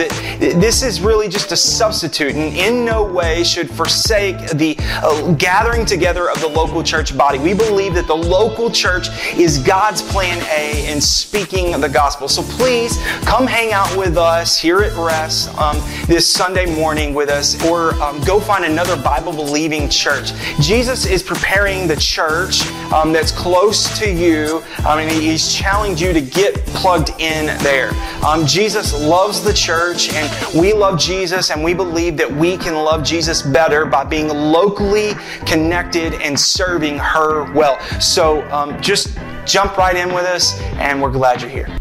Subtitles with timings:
[0.00, 0.10] that
[0.40, 5.84] this is really just a substitute and in no way should forsake the uh, gathering
[5.84, 7.38] together of the local church body.
[7.38, 12.28] We believe that the local church is God's plan A in speaking the gospel.
[12.28, 17.28] So please come hang out with us here at Rest um, this Sunday morning with
[17.28, 20.32] us or um, go find another Bible believing church.
[20.60, 24.62] Jesus is preparing the church um, that's close to you.
[24.78, 27.90] I mean, he's challenged you to get plugged in there.
[28.24, 32.74] Um, Jesus loves the church, and we love Jesus, and we believe that we can
[32.74, 35.14] love Jesus better by being locally
[35.46, 37.80] connected and serving her well.
[37.98, 41.78] So um, just jump right in with us, and we're glad you're here.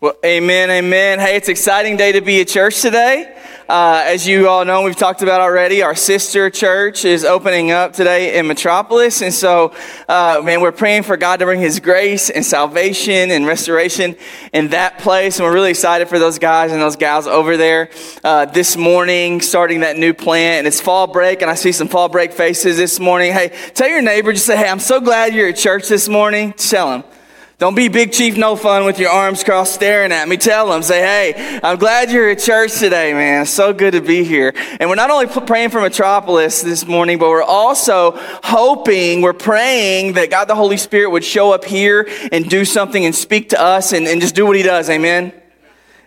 [0.00, 1.18] Well, amen, amen.
[1.18, 3.36] Hey, it's exciting day to be at church today.
[3.68, 7.92] Uh, as you all know, we've talked about already, our sister church is opening up
[7.92, 9.22] today in Metropolis.
[9.22, 9.74] And so,
[10.08, 14.14] uh, man, we're praying for God to bring His grace and salvation and restoration
[14.52, 15.40] in that place.
[15.40, 17.90] And we're really excited for those guys and those gals over there
[18.22, 20.58] uh, this morning, starting that new plant.
[20.58, 23.32] And it's fall break, and I see some fall break faces this morning.
[23.32, 26.52] Hey, tell your neighbor, just say, hey, I'm so glad you're at church this morning.
[26.52, 27.15] Tell them.
[27.58, 30.36] Don't be Big Chief No Fun with your arms crossed staring at me.
[30.36, 33.42] Tell them, say, hey, I'm glad you're at church today, man.
[33.42, 34.52] It's so good to be here.
[34.78, 38.12] And we're not only praying for Metropolis this morning, but we're also
[38.44, 43.06] hoping, we're praying that God the Holy Spirit would show up here and do something
[43.06, 44.90] and speak to us and, and just do what he does.
[44.90, 45.32] Amen.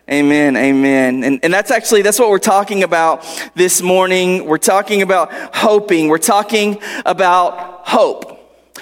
[0.07, 1.23] Amen, amen.
[1.23, 4.45] And, and that's actually, that's what we're talking about this morning.
[4.45, 6.09] We're talking about hoping.
[6.09, 8.38] We're talking about hope.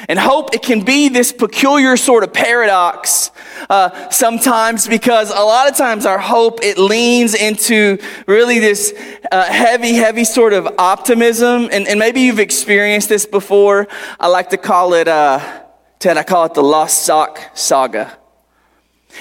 [0.08, 3.32] And hope, it can be this peculiar sort of paradox
[3.70, 7.98] uh, sometimes because a lot of times our hope, it leans into
[8.28, 8.94] really this
[9.32, 11.70] uh, heavy, heavy sort of optimism.
[11.72, 13.88] And, and maybe you've experienced this before.
[14.20, 15.40] I like to call it, uh,
[16.00, 18.18] Ted, I call it the lost sock saga.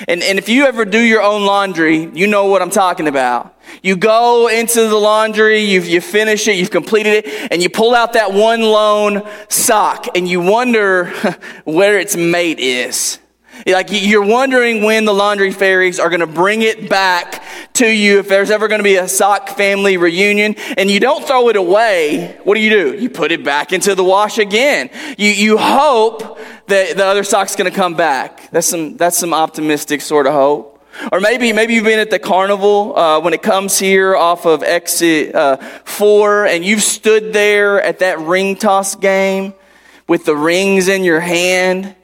[0.09, 3.55] And, and if you ever do your own laundry, you know what I'm talking about.
[3.83, 7.95] You go into the laundry, you've, you finish it, you've completed it, and you pull
[7.95, 11.07] out that one lone sock and you wonder
[11.65, 13.19] where its mate is.
[13.66, 17.43] Like you're wondering when the laundry fairies are going to bring it back
[17.75, 21.27] to you if there's ever going to be a sock family reunion and you don't
[21.27, 22.38] throw it away.
[22.44, 22.94] What do you do?
[22.94, 24.88] You put it back into the wash again.
[25.19, 26.38] You, you hope
[26.69, 28.50] that the other sock's going to come back.
[28.53, 30.81] That's some, that's some optimistic sort of hope.
[31.10, 34.62] Or maybe, maybe you've been at the carnival uh, when it comes here off of
[34.62, 39.53] exit uh, four, and you've stood there at that ring toss game
[40.09, 41.94] with the rings in your hand,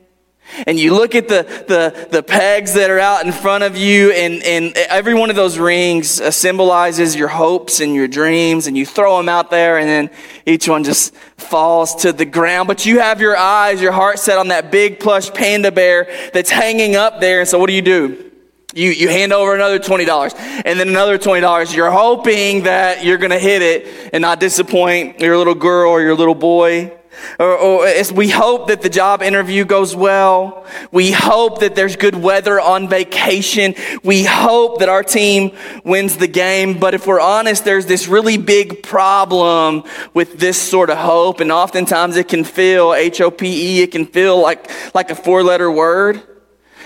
[0.67, 4.13] and you look at the, the, the pegs that are out in front of you,
[4.13, 8.87] and, and every one of those rings symbolizes your hopes and your dreams, and you
[8.87, 10.11] throw them out there, and then
[10.47, 12.69] each one just falls to the ground.
[12.69, 16.51] But you have your eyes, your heart set on that big plush panda bear that's
[16.51, 18.31] hanging up there, and so what do you do?
[18.75, 20.35] You, you hand over another $20
[20.65, 21.77] and then another $20.
[21.77, 26.01] You're hoping that you're going to hit it and not disappoint your little girl or
[26.01, 26.91] your little boy.
[27.39, 30.67] Or, or we hope that the job interview goes well.
[30.91, 33.75] We hope that there's good weather on vacation.
[34.03, 36.79] We hope that our team wins the game.
[36.79, 39.85] But if we're honest, there's this really big problem
[40.15, 41.41] with this sort of hope.
[41.41, 46.23] And oftentimes it can feel, H-O-P-E, it can feel like, like a four letter word.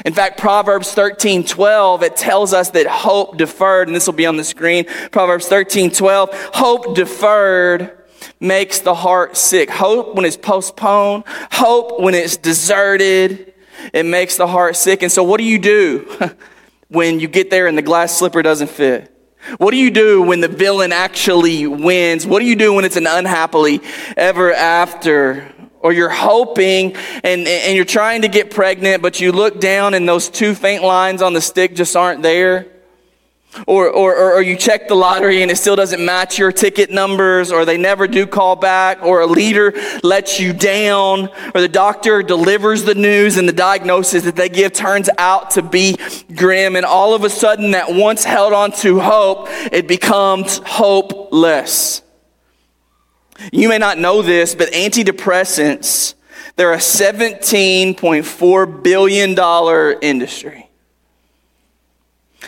[0.04, 4.26] In fact, Proverbs 13, 12, it tells us that hope deferred, and this will be
[4.26, 4.84] on the screen.
[5.10, 7.95] Proverbs 13, 12, hope deferred
[8.40, 9.70] makes the heart sick.
[9.70, 13.54] Hope when it's postponed, hope when it's deserted,
[13.92, 15.02] it makes the heart sick.
[15.02, 16.08] And so what do you do
[16.88, 19.12] when you get there and the glass slipper doesn't fit?
[19.58, 22.26] What do you do when the villain actually wins?
[22.26, 23.80] What do you do when it's an unhappily
[24.16, 25.52] ever after?
[25.80, 30.08] Or you're hoping and, and you're trying to get pregnant, but you look down and
[30.08, 32.66] those two faint lines on the stick just aren't there.
[33.66, 37.50] Or, or, or you check the lottery and it still doesn't match your ticket numbers,
[37.50, 39.72] or they never do call back, or a leader
[40.02, 44.72] lets you down, or the doctor delivers the news and the diagnosis that they give
[44.72, 45.96] turns out to be
[46.34, 52.02] grim, and all of a sudden that once held on to hope, it becomes hopeless.
[53.52, 56.14] You may not know this, but antidepressants,
[56.56, 60.65] They're a $17.4 billion industry.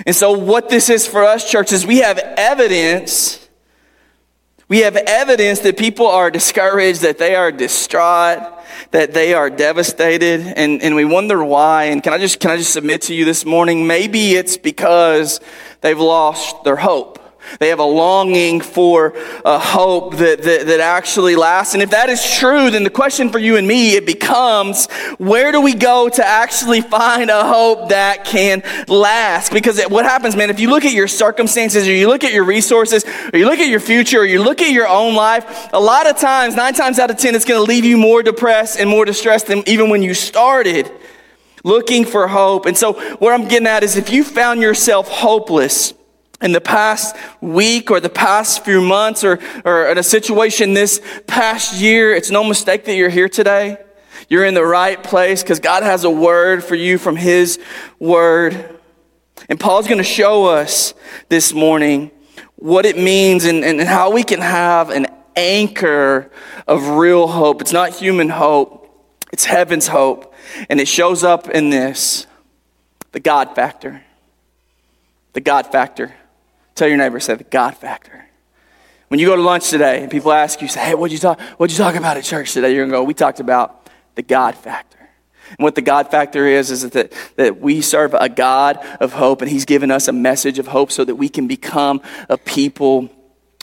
[0.06, 3.48] And so, what this is for us, church, is we have evidence.
[4.68, 8.52] We have evidence that people are discouraged, that they are distraught,
[8.90, 11.84] that they are devastated, and, and we wonder why.
[11.84, 13.86] And can I just can I just submit to you this morning?
[13.86, 15.40] Maybe it's because
[15.80, 17.18] they've lost their hope.
[17.58, 19.14] They have a longing for
[19.44, 21.74] a hope that, that, that, actually lasts.
[21.74, 24.86] And if that is true, then the question for you and me, it becomes,
[25.18, 29.52] where do we go to actually find a hope that can last?
[29.52, 32.44] Because what happens, man, if you look at your circumstances or you look at your
[32.44, 35.80] resources or you look at your future or you look at your own life, a
[35.80, 38.78] lot of times, nine times out of ten, it's going to leave you more depressed
[38.78, 40.90] and more distressed than even when you started
[41.64, 42.66] looking for hope.
[42.66, 45.94] And so what I'm getting at is if you found yourself hopeless,
[46.40, 51.00] in the past week or the past few months or, or in a situation this
[51.26, 53.78] past year, it's no mistake that you're here today.
[54.28, 57.58] You're in the right place because God has a word for you from His
[57.98, 58.78] word.
[59.48, 60.94] And Paul's going to show us
[61.28, 62.10] this morning
[62.56, 65.06] what it means and, and how we can have an
[65.36, 66.30] anchor
[66.66, 67.60] of real hope.
[67.62, 68.84] It's not human hope,
[69.32, 70.34] it's heaven's hope.
[70.68, 72.26] And it shows up in this
[73.12, 74.02] the God factor.
[75.32, 76.14] The God factor.
[76.78, 78.24] Tell your neighbor, say the God factor.
[79.08, 81.40] When you go to lunch today and people ask you, say, hey, what'd you talk,
[81.56, 82.72] what'd you talk about at church today?
[82.72, 85.00] You're gonna go, we talked about the God factor.
[85.48, 89.42] And what the God factor is, is that, that we serve a God of hope
[89.42, 93.10] and He's given us a message of hope so that we can become a people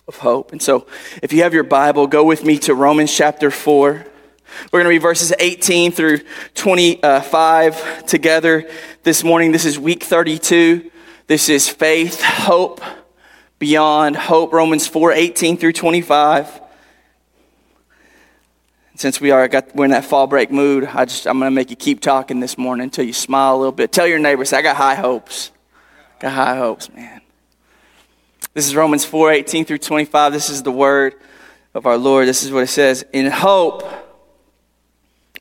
[0.10, 0.52] of hope.
[0.52, 0.86] And so
[1.24, 3.92] if you have your Bible, go with me to Romans chapter 4.
[3.94, 6.20] We're going to read verses 18 through
[6.56, 8.70] 25 together
[9.04, 9.54] this morning.
[9.54, 10.92] This is week 32.
[11.28, 12.82] This is faith, hope,
[13.60, 14.54] beyond hope.
[14.54, 16.62] Romans 4 18 through 25.
[18.98, 21.56] Since we are got, we're in that fall break mood, I just, I'm going to
[21.56, 23.92] make you keep talking this morning until you smile a little bit.
[23.92, 25.52] Tell your neighbors, I got high hopes.
[26.19, 27.19] Got high hopes, man.
[28.54, 30.31] This is Romans 4 18 through 25.
[30.31, 31.16] This is the word
[31.74, 32.25] of our Lord.
[32.25, 33.06] This is what it says.
[33.12, 33.84] In hope,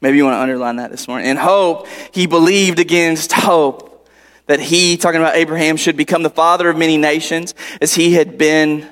[0.01, 1.29] maybe you want to underline that this morning.
[1.29, 3.94] In hope, he believed against hope
[4.47, 8.37] that he, talking about Abraham, should become the father of many nations as he had
[8.37, 8.89] been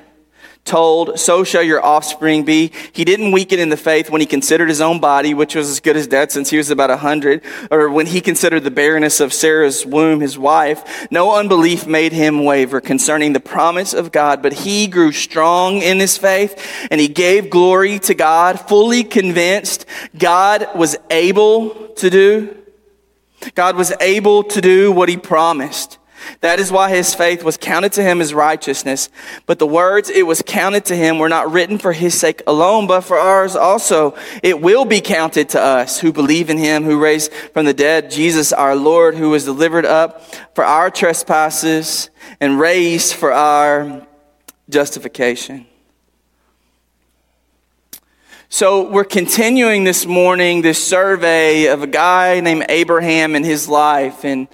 [0.65, 2.71] told, so shall your offspring be.
[2.93, 5.81] He didn't weaken in the faith when he considered his own body, which was as
[5.81, 9.21] good as dead since he was about a hundred, or when he considered the barrenness
[9.21, 11.11] of Sarah's womb, his wife.
[11.11, 15.99] No unbelief made him waver concerning the promise of God, but he grew strong in
[15.99, 19.85] his faith and he gave glory to God, fully convinced
[20.17, 22.62] God was able to do
[23.55, 25.99] God was able to do what he promised.
[26.41, 29.09] That is why his faith was counted to him as righteousness.
[29.47, 32.87] But the words it was counted to him were not written for his sake alone,
[32.87, 34.17] but for ours also.
[34.43, 38.11] It will be counted to us who believe in him who raised from the dead
[38.11, 40.23] Jesus our Lord, who was delivered up
[40.55, 42.11] for our trespasses
[42.41, 44.07] and raised for our
[44.69, 45.67] justification.
[48.55, 54.27] So, we're continuing this morning this survey of a guy named Abraham and his life.
[54.27, 54.47] And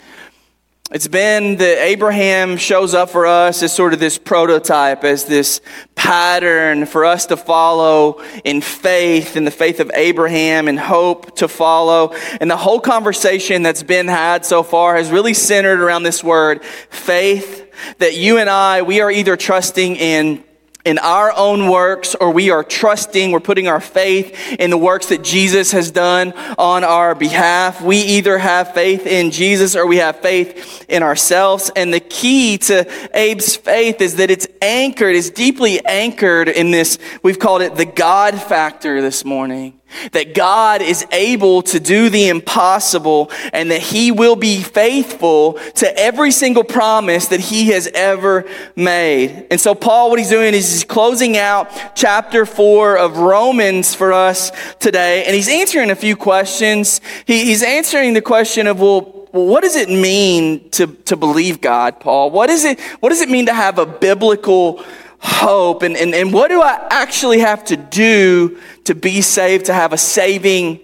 [0.93, 5.61] it's been that Abraham shows up for us as sort of this prototype, as this
[5.97, 11.49] pattern for us to follow in faith, in the faith of Abraham and hope to
[11.49, 12.15] follow.
[12.41, 16.63] And the whole conversation that's been had so far has really centered around this word,
[16.63, 17.69] faith,
[17.99, 20.45] that you and I, we are either trusting in
[20.85, 25.07] in our own works or we are trusting, we're putting our faith in the works
[25.07, 27.83] that Jesus has done on our behalf.
[27.83, 31.71] We either have faith in Jesus or we have faith in ourselves.
[31.75, 36.99] And the key to Abe's faith is that it's anchored, it's deeply anchored in this,
[37.23, 39.79] we've called it the God factor this morning.
[40.13, 45.99] That God is able to do the impossible and that He will be faithful to
[45.99, 48.45] every single promise that He has ever
[48.77, 49.47] made.
[49.51, 54.13] And so, Paul, what he's doing is he's closing out chapter four of Romans for
[54.13, 57.01] us today, and he's answering a few questions.
[57.27, 62.01] He, he's answering the question of, well, what does it mean to, to believe God,
[62.01, 62.31] Paul?
[62.31, 64.85] What, is it, what does it mean to have a biblical
[65.21, 65.83] hope?
[65.83, 69.93] And, and, and what do I actually have to do to be saved, to have
[69.93, 70.81] a saving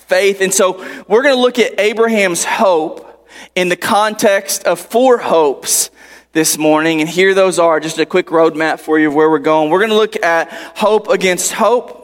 [0.00, 0.40] faith?
[0.40, 5.90] And so we're going to look at Abraham's hope in the context of four hopes
[6.32, 7.00] this morning.
[7.00, 9.70] And here those are just a quick roadmap for you of where we're going.
[9.70, 12.02] We're going to look at hope against hope.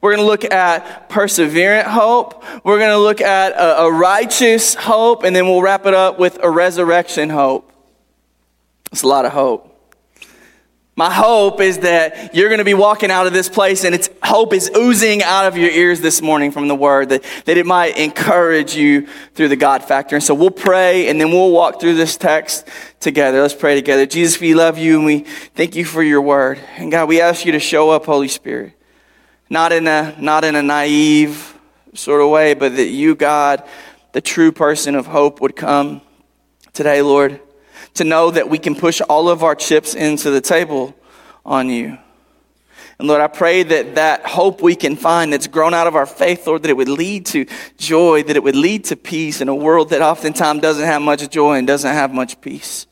[0.00, 2.44] We're going to look at perseverant hope.
[2.64, 5.24] We're going to look at a, a righteous hope.
[5.24, 7.72] And then we'll wrap it up with a resurrection hope.
[8.92, 9.69] It's a lot of hope.
[11.00, 14.10] My hope is that you're going to be walking out of this place and its
[14.22, 17.64] hope is oozing out of your ears this morning from the word that, that it
[17.64, 20.14] might encourage you through the God factor.
[20.14, 22.68] And so we'll pray and then we'll walk through this text
[23.00, 23.40] together.
[23.40, 24.04] Let's pray together.
[24.04, 25.20] Jesus, we love you and we
[25.54, 26.60] thank you for your word.
[26.76, 28.74] And God, we ask you to show up, Holy Spirit.
[29.48, 31.58] Not in a, not in a naive
[31.94, 33.66] sort of way, but that you, God,
[34.12, 36.02] the true person of hope would come
[36.74, 37.40] today, Lord
[37.94, 40.94] to know that we can push all of our chips into the table
[41.44, 41.98] on you.
[42.98, 46.04] And Lord, I pray that that hope we can find that's grown out of our
[46.04, 47.46] faith, Lord, that it would lead to
[47.78, 51.28] joy, that it would lead to peace in a world that oftentimes doesn't have much
[51.30, 52.86] joy and doesn't have much peace.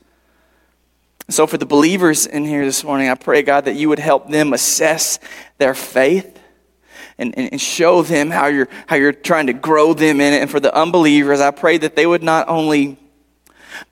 [1.29, 4.31] So, for the believers in here this morning, I pray, God, that you would help
[4.31, 5.19] them assess
[5.59, 6.39] their faith
[7.19, 10.41] and, and, and show them how you're, how you're trying to grow them in it.
[10.41, 12.97] And for the unbelievers, I pray that they would not only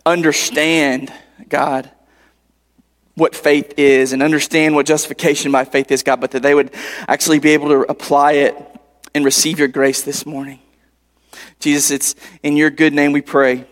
[0.06, 1.12] understand,
[1.50, 1.89] God,
[3.15, 6.74] what faith is and understand what justification by faith is, God, but that they would
[7.08, 8.56] actually be able to apply it
[9.15, 10.60] and receive your grace this morning.
[11.60, 13.65] Jesus, it's in your good name we pray.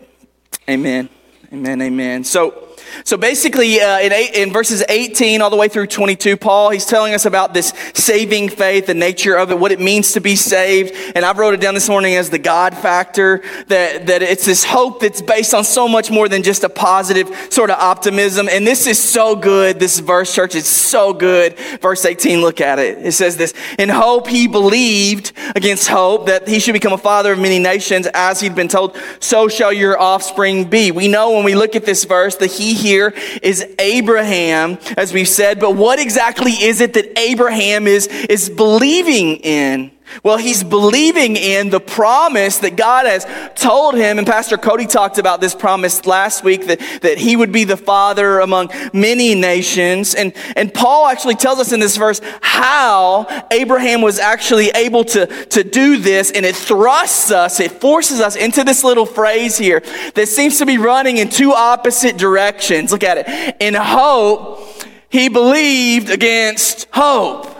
[0.68, 1.08] Amen.
[1.52, 1.80] Amen.
[1.80, 2.24] Amen.
[2.24, 2.65] So,
[3.04, 6.86] so basically, uh, in, eight, in verses 18 all the way through 22, Paul, he's
[6.86, 10.36] telling us about this saving faith, the nature of it, what it means to be
[10.36, 10.94] saved.
[11.14, 14.64] And I've wrote it down this morning as the God factor, that, that it's this
[14.64, 18.48] hope that's based on so much more than just a positive sort of optimism.
[18.48, 19.78] And this is so good.
[19.78, 21.58] This verse, church, is so good.
[21.80, 22.98] Verse 18, look at it.
[22.98, 27.32] It says this, in hope he believed against hope that he should become a father
[27.32, 30.90] of many nations as he'd been told, so shall your offspring be.
[30.90, 35.28] We know when we look at this verse that he here is Abraham, as we've
[35.28, 39.90] said, but what exactly is it that Abraham is, is believing in?
[40.22, 44.18] Well, he's believing in the promise that God has told him.
[44.18, 47.76] And Pastor Cody talked about this promise last week that, that he would be the
[47.76, 50.14] father among many nations.
[50.14, 55.26] And, and Paul actually tells us in this verse how Abraham was actually able to,
[55.26, 56.30] to do this.
[56.30, 59.82] And it thrusts us, it forces us into this little phrase here
[60.14, 62.92] that seems to be running in two opposite directions.
[62.92, 63.56] Look at it.
[63.60, 64.60] In hope,
[65.08, 67.55] he believed against hope.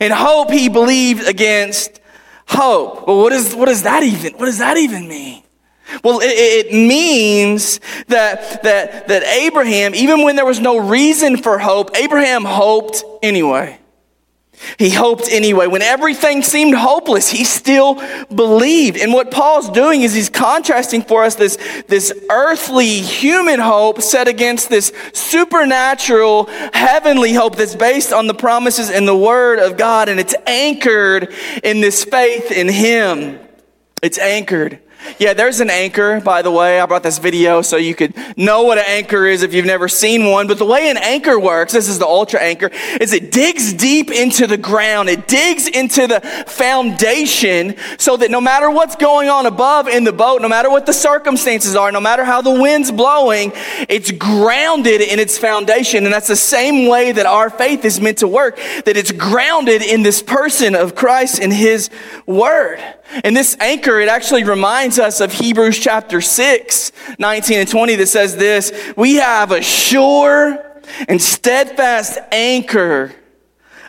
[0.00, 2.00] In hope, he believed against
[2.46, 3.06] hope.
[3.06, 5.42] Well, what, is, what does that even, what does that even mean?
[6.04, 11.58] Well, it, it, means that, that, that Abraham, even when there was no reason for
[11.58, 13.78] hope, Abraham hoped anyway.
[14.78, 15.66] He hoped anyway.
[15.66, 18.02] When everything seemed hopeless, he still
[18.34, 18.98] believed.
[18.98, 21.56] And what Paul's doing is he's contrasting for us this,
[21.88, 28.90] this earthly human hope set against this supernatural heavenly hope that's based on the promises
[28.90, 30.08] in the Word of God.
[30.08, 33.38] And it's anchored in this faith in Him.
[34.02, 34.80] It's anchored.
[35.18, 36.80] Yeah, there's an anchor, by the way.
[36.80, 39.88] I brought this video so you could know what an anchor is if you've never
[39.88, 40.46] seen one.
[40.46, 44.10] But the way an anchor works, this is the ultra anchor, is it digs deep
[44.10, 45.08] into the ground.
[45.08, 50.12] It digs into the foundation so that no matter what's going on above in the
[50.12, 53.52] boat, no matter what the circumstances are, no matter how the wind's blowing,
[53.88, 56.04] it's grounded in its foundation.
[56.04, 59.82] And that's the same way that our faith is meant to work, that it's grounded
[59.82, 61.90] in this person of Christ and His
[62.26, 62.80] Word.
[63.24, 68.06] And this anchor, it actually reminds us of Hebrews chapter 6, 19 and 20 that
[68.08, 70.64] says this, we have a sure
[71.08, 73.12] and steadfast anchor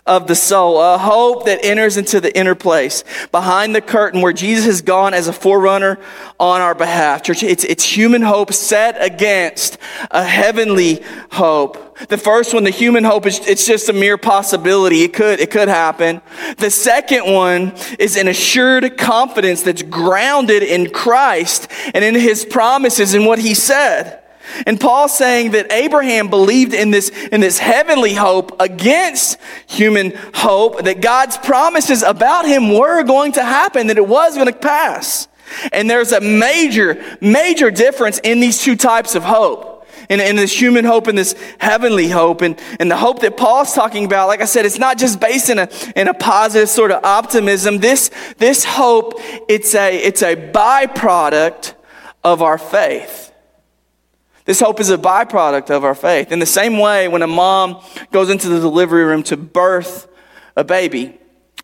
[0.06, 4.34] of the soul, a hope that enters into the inner place behind the curtain where
[4.34, 6.00] Jesus has gone as a forerunner
[6.40, 7.22] on our behalf.
[7.24, 9.78] Church, it's, it's human hope set against
[10.10, 11.92] a heavenly hope.
[12.08, 15.04] The first one, the human hope, is it's just a mere possibility.
[15.04, 16.22] It could, it could happen.
[16.58, 23.14] The second one is an assured confidence that's grounded in Christ and in his promises
[23.14, 24.21] and what he said.
[24.66, 30.84] And Paul's saying that Abraham believed in this, in this heavenly hope against human hope,
[30.84, 35.28] that God's promises about him were going to happen, that it was going to pass.
[35.72, 39.70] And there's a major, major difference in these two types of hope.
[40.10, 42.42] In, in this human hope and this heavenly hope.
[42.42, 45.50] And, and the hope that Paul's talking about, like I said, it's not just based
[45.50, 47.78] in a, in a positive sort of optimism.
[47.78, 49.14] This, this hope,
[49.48, 51.76] it's a, it's a byproduct
[52.26, 53.31] of our faith.
[54.52, 56.30] This hope is a byproduct of our faith.
[56.30, 57.82] In the same way, when a mom
[58.12, 60.10] goes into the delivery room to birth
[60.58, 61.18] a baby,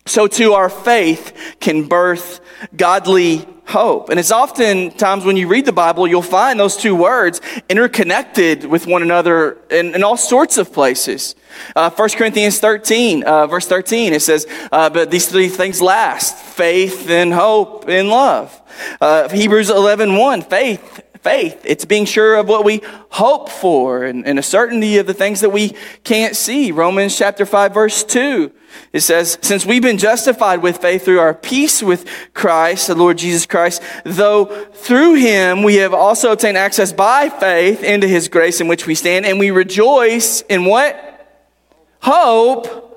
[0.06, 2.40] so too our faith can birth
[2.74, 4.08] godly hope.
[4.08, 8.64] And it's often times when you read the Bible, you'll find those two words interconnected
[8.64, 11.34] with one another in, in all sorts of places.
[11.76, 16.38] Uh, 1 Corinthians 13, uh, verse 13, it says, uh, but these three things last,
[16.38, 18.58] faith and hope and love.
[18.98, 21.60] Uh, Hebrews 11, 1, faith, faith.
[21.64, 25.40] It's being sure of what we hope for and, and, a certainty of the things
[25.40, 26.72] that we can't see.
[26.72, 28.52] Romans chapter 5 verse 2.
[28.92, 33.18] It says, since we've been justified with faith through our peace with Christ, the Lord
[33.18, 38.60] Jesus Christ, though through him we have also obtained access by faith into his grace
[38.60, 41.04] in which we stand, and we rejoice in what?
[42.00, 42.87] Hope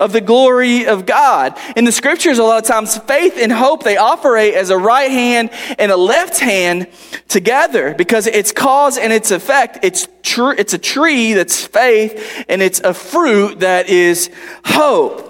[0.00, 1.56] of the glory of God.
[1.76, 5.10] In the scriptures, a lot of times, faith and hope, they operate as a right
[5.10, 6.88] hand and a left hand
[7.28, 9.78] together because it's cause and its effect.
[9.82, 14.30] It's true, it's a tree that's faith and it's a fruit that is
[14.64, 15.28] hope.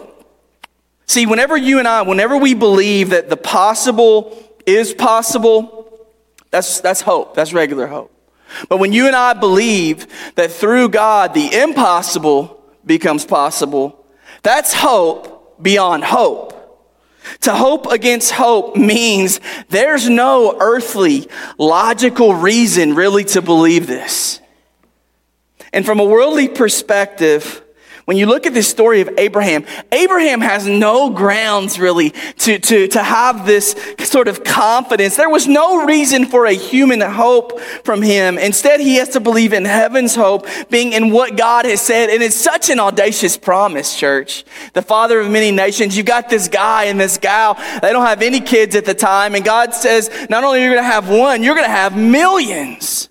[1.06, 6.08] See, whenever you and I, whenever we believe that the possible is possible,
[6.52, 7.34] that's, that's hope.
[7.34, 8.12] That's regular hope.
[8.68, 13.99] But when you and I believe that through God, the impossible becomes possible,
[14.42, 16.56] that's hope beyond hope.
[17.42, 21.28] To hope against hope means there's no earthly,
[21.58, 24.40] logical reason really to believe this.
[25.72, 27.62] And from a worldly perspective,
[28.04, 32.88] when you look at this story of Abraham, Abraham has no grounds really to, to,
[32.88, 35.16] to have this sort of confidence.
[35.16, 38.38] There was no reason for a human hope from him.
[38.38, 42.10] Instead, he has to believe in heaven's hope, being in what God has said.
[42.10, 44.44] And it's such an audacious promise, church.
[44.72, 47.54] The father of many nations, you've got this guy and this gal.
[47.82, 49.34] They don't have any kids at the time.
[49.34, 51.96] And God says, not only are you going to have one, you're going to have
[51.96, 53.08] millions.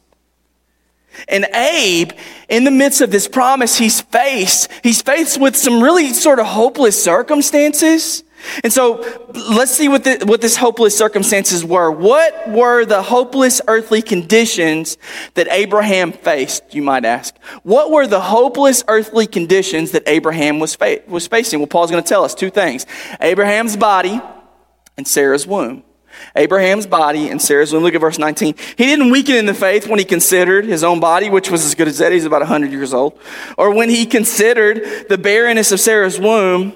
[1.28, 2.12] And Abe,
[2.50, 6.48] in the midst of this promise, he's faced, he's faced with some really sort of
[6.48, 8.24] hopeless circumstances.
[8.64, 9.06] And so
[9.52, 11.92] let's see what, the, what this hopeless circumstances were.
[11.92, 14.98] What were the hopeless earthly conditions
[15.34, 17.38] that Abraham faced, you might ask?
[17.64, 21.60] What were the hopeless earthly conditions that Abraham was, fa- was facing?
[21.60, 22.86] Well, Paul's going to tell us two things
[23.20, 24.22] Abraham's body
[24.98, 25.84] and Sarah's womb.
[26.36, 27.84] Abraham's body and Sarah's womb.
[27.84, 28.56] Look at verse 19.
[28.78, 31.76] He didn't weaken in the faith when he considered his own body, which was as
[31.76, 32.12] good as that.
[32.12, 33.20] He's about 100 years old.
[33.58, 36.74] Or when he considered the barrenness of Sarah's womb.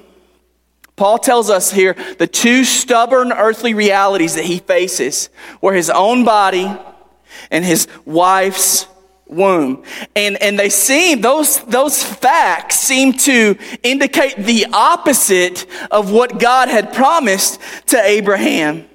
[0.95, 6.23] Paul tells us here the two stubborn earthly realities that he faces were his own
[6.23, 6.71] body
[7.49, 8.87] and his wife's
[9.27, 9.83] womb.
[10.15, 16.69] And, and they seem, those, those facts seem to indicate the opposite of what God
[16.69, 18.87] had promised to Abraham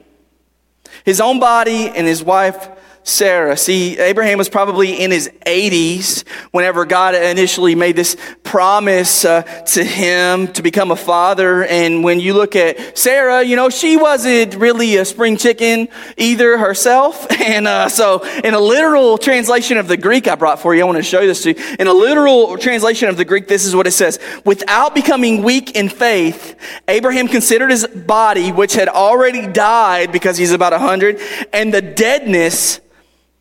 [1.09, 2.68] his own body and his wife
[3.09, 3.57] Sarah.
[3.57, 9.83] See, Abraham was probably in his 80s whenever God initially made this promise uh, to
[9.83, 11.64] him to become a father.
[11.64, 16.59] And when you look at Sarah, you know, she wasn't really a spring chicken either
[16.59, 17.27] herself.
[17.49, 20.85] And uh, so, in a literal translation of the Greek I brought for you, I
[20.85, 21.77] want to show you this to you.
[21.79, 25.75] In a literal translation of the Greek, this is what it says Without becoming weak
[25.75, 26.57] in faith,
[26.88, 31.21] Abraham considered his body, which had already died because he's about 100,
[31.55, 32.81] and the deadness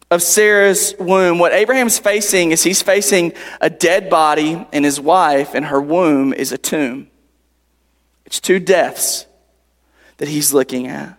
[0.10, 5.54] of Sarah's womb, what Abraham's facing is he's facing a dead body, and his wife
[5.54, 7.10] and her womb is a tomb.
[8.26, 9.26] It's two deaths
[10.18, 11.18] that he's looking at.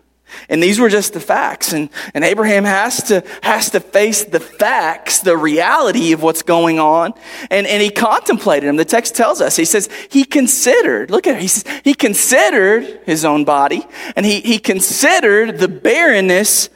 [0.49, 1.73] And these were just the facts.
[1.73, 6.79] And, and Abraham has to, has to face the facts, the reality of what's going
[6.79, 7.15] on.
[7.51, 8.77] And, and he contemplated them.
[8.77, 13.01] The text tells us, he says, he considered, look at it, he says, he considered
[13.05, 16.69] his own body and he, he considered the barrenness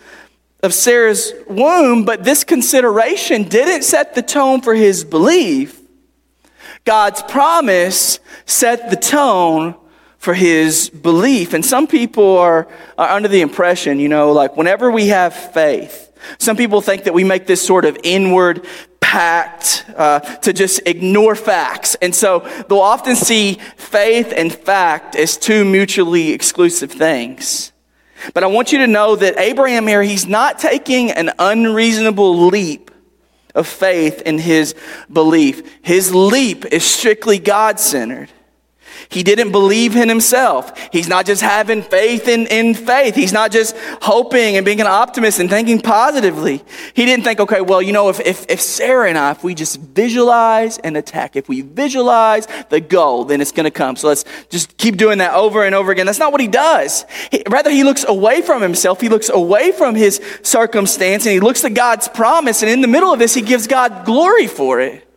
[0.62, 5.80] of Sarah's womb, but this consideration didn't set the tone for his belief.
[6.84, 9.74] God's promise set the tone
[10.18, 11.52] for his belief.
[11.52, 16.12] And some people are, are under the impression, you know, like whenever we have faith,
[16.38, 18.64] some people think that we make this sort of inward
[19.00, 21.96] pact uh, to just ignore facts.
[21.96, 27.71] And so they'll often see faith and fact as two mutually exclusive things.
[28.34, 32.90] But I want you to know that Abraham here, he's not taking an unreasonable leap
[33.54, 34.74] of faith in his
[35.12, 35.78] belief.
[35.82, 38.30] His leap is strictly God centered.
[39.14, 40.76] He didn't believe in himself.
[40.90, 43.14] He's not just having faith in, in faith.
[43.14, 46.62] He's not just hoping and being an optimist and thinking positively.
[46.94, 49.54] He didn't think, okay, well, you know, if, if, if Sarah and I, if we
[49.54, 53.96] just visualize and attack, if we visualize the goal, then it's going to come.
[53.96, 56.06] So let's just keep doing that over and over again.
[56.06, 57.04] That's not what he does.
[57.30, 59.00] He, rather, he looks away from himself.
[59.00, 62.62] He looks away from his circumstance and he looks at God's promise.
[62.62, 65.08] And in the middle of this, he gives God glory for it.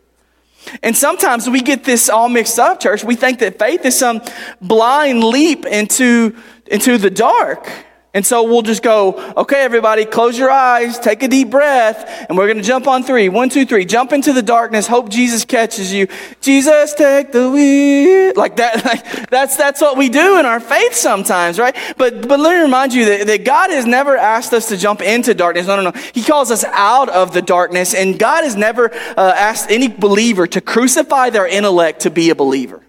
[0.82, 3.04] And sometimes we get this all mixed up, church.
[3.04, 4.20] We think that faith is some
[4.60, 7.70] blind leap into, into the dark.
[8.16, 12.38] And so we'll just go, okay, everybody, close your eyes, take a deep breath, and
[12.38, 13.28] we're going to jump on three.
[13.28, 13.84] One, two, three.
[13.84, 14.86] Jump into the darkness.
[14.86, 16.08] Hope Jesus catches you.
[16.40, 18.32] Jesus, take the wheel.
[18.34, 18.84] Like that.
[18.86, 21.76] Like, that's, that's what we do in our faith sometimes, right?
[21.98, 25.02] But, but let me remind you that, that God has never asked us to jump
[25.02, 25.66] into darkness.
[25.66, 26.00] No, no, no.
[26.14, 30.46] He calls us out of the darkness, and God has never uh, asked any believer
[30.46, 32.84] to crucify their intellect to be a believer.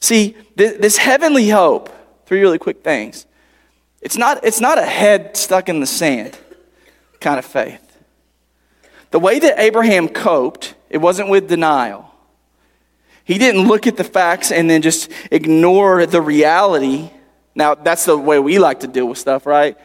[0.00, 1.90] See, this, this heavenly hope,
[2.30, 3.26] three really quick things.
[4.00, 6.38] It's not, it's not a head stuck in the sand
[7.18, 7.98] kind of faith.
[9.10, 12.08] The way that Abraham coped, it wasn't with denial.
[13.24, 17.10] He didn't look at the facts and then just ignore the reality.
[17.56, 19.76] Now, that's the way we like to deal with stuff, right?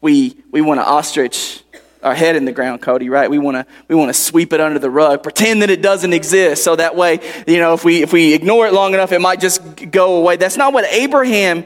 [0.00, 1.64] We, we want to ostrich
[2.02, 3.30] our head in the ground, Cody, right?
[3.30, 6.12] We want to we want to sweep it under the rug, pretend that it doesn't
[6.12, 9.20] exist, so that way, you know, if we if we ignore it long enough, it
[9.20, 10.36] might just go away.
[10.36, 11.64] That's not what Abraham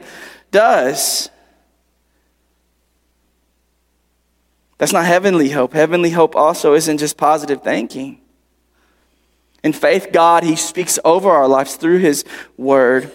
[0.51, 1.29] does.
[4.77, 5.73] That's not heavenly hope.
[5.73, 8.19] Heavenly hope also isn't just positive thinking.
[9.63, 12.25] In faith, God, He speaks over our lives through His
[12.57, 13.11] Word.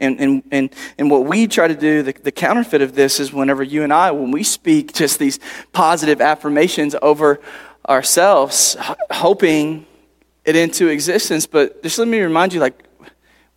[0.00, 3.32] And, and, and, and what we try to do, the, the counterfeit of this is
[3.32, 5.38] whenever you and I, when we speak just these
[5.72, 7.38] positive affirmations over
[7.86, 8.76] ourselves,
[9.10, 9.86] hoping
[10.46, 11.46] it into existence.
[11.46, 12.82] But just let me remind you, like,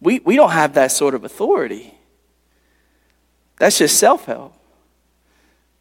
[0.01, 1.93] we, we don't have that sort of authority.
[3.57, 4.53] That's just self help.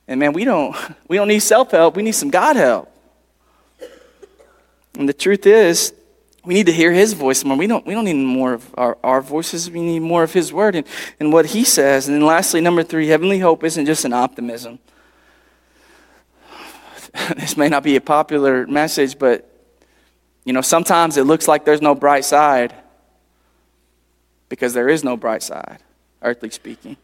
[0.06, 0.76] And man, we don't,
[1.08, 2.88] we don't need self help, we need some God help.
[4.96, 5.92] And the truth is,
[6.44, 7.56] we need to hear his voice more.
[7.56, 9.70] We don't, we don't need more of our, our voices.
[9.70, 10.86] We need more of his word and,
[11.20, 12.08] and what he says.
[12.08, 14.80] And then lastly, number three, heavenly hope isn't just an optimism.
[17.36, 19.48] this may not be a popular message, but
[20.44, 22.74] you know, sometimes it looks like there's no bright side
[24.48, 25.78] because there is no bright side,
[26.22, 26.96] earthly speaking.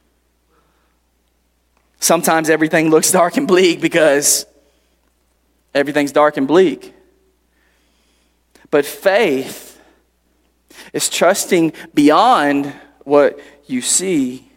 [2.01, 4.47] Sometimes everything looks dark and bleak because
[5.75, 6.95] everything's dark and bleak.
[8.71, 9.81] But faith
[10.93, 12.73] is trusting beyond
[13.05, 14.51] what you see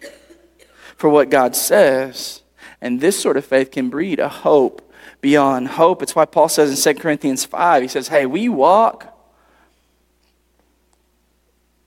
[0.96, 2.42] for what God says.
[2.82, 6.02] And this sort of faith can breed a hope beyond hope.
[6.02, 9.08] It's why Paul says in 2 Corinthians 5, he says, Hey, we walk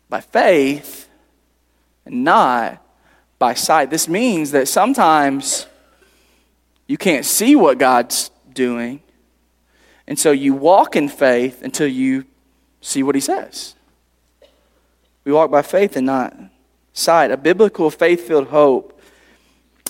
[0.08, 1.08] by faith
[2.06, 2.80] and not
[3.38, 3.90] by sight.
[3.90, 5.66] This means that sometimes
[6.86, 9.02] you can't see what God's doing,
[10.06, 12.24] and so you walk in faith until you
[12.80, 13.74] see what he says.
[15.24, 16.36] We walk by faith and not
[16.92, 17.30] sight.
[17.30, 19.00] A biblical faith filled hope.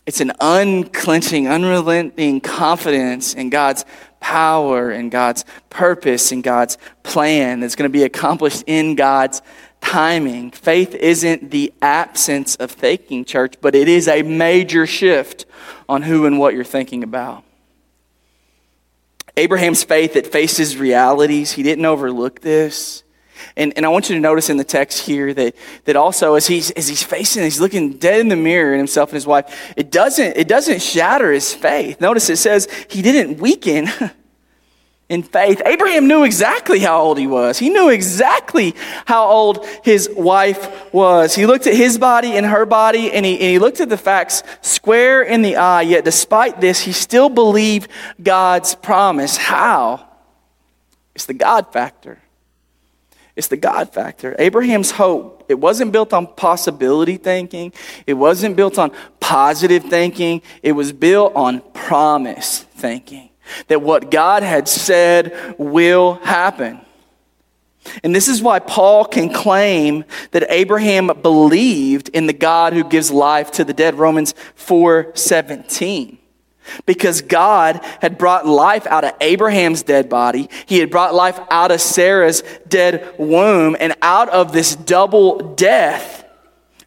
[0.06, 3.84] It's an unclenching, unrelenting confidence in God's
[4.20, 9.42] power and God's purpose and God's plan that's going to be accomplished in God's
[9.80, 10.50] timing.
[10.50, 15.46] Faith isn't the absence of thinking, church, but it is a major shift
[15.88, 17.44] on who and what you're thinking about.
[19.36, 23.02] Abraham's faith that faces realities, he didn't overlook this.
[23.56, 26.46] And, and I want you to notice in the text here that, that also as
[26.46, 29.72] he's, as he's facing, he's looking dead in the mirror in himself and his wife,
[29.76, 32.00] it doesn't, it doesn't shatter his faith.
[32.00, 33.88] Notice it says he didn't weaken.
[35.08, 35.60] in faith.
[35.66, 37.58] Abraham knew exactly how old he was.
[37.58, 41.34] He knew exactly how old his wife was.
[41.34, 43.98] He looked at his body and her body, and he, and he looked at the
[43.98, 45.82] facts square in the eye.
[45.82, 47.90] Yet, despite this, he still believed
[48.22, 49.36] God's promise.
[49.36, 50.08] How?
[51.14, 52.18] It's the God factor.
[53.36, 54.34] It's the God factor.
[54.38, 57.72] Abraham's hope, it wasn't built on possibility thinking.
[58.06, 60.40] It wasn't built on positive thinking.
[60.62, 63.30] It was built on promise thinking
[63.68, 66.80] that what God had said will happen.
[68.02, 73.10] And this is why Paul can claim that Abraham believed in the God who gives
[73.10, 76.18] life to the dead, Romans 4:17.
[76.86, 80.48] Because God had brought life out of Abraham's dead body.
[80.64, 86.23] He had brought life out of Sarah's dead womb and out of this double death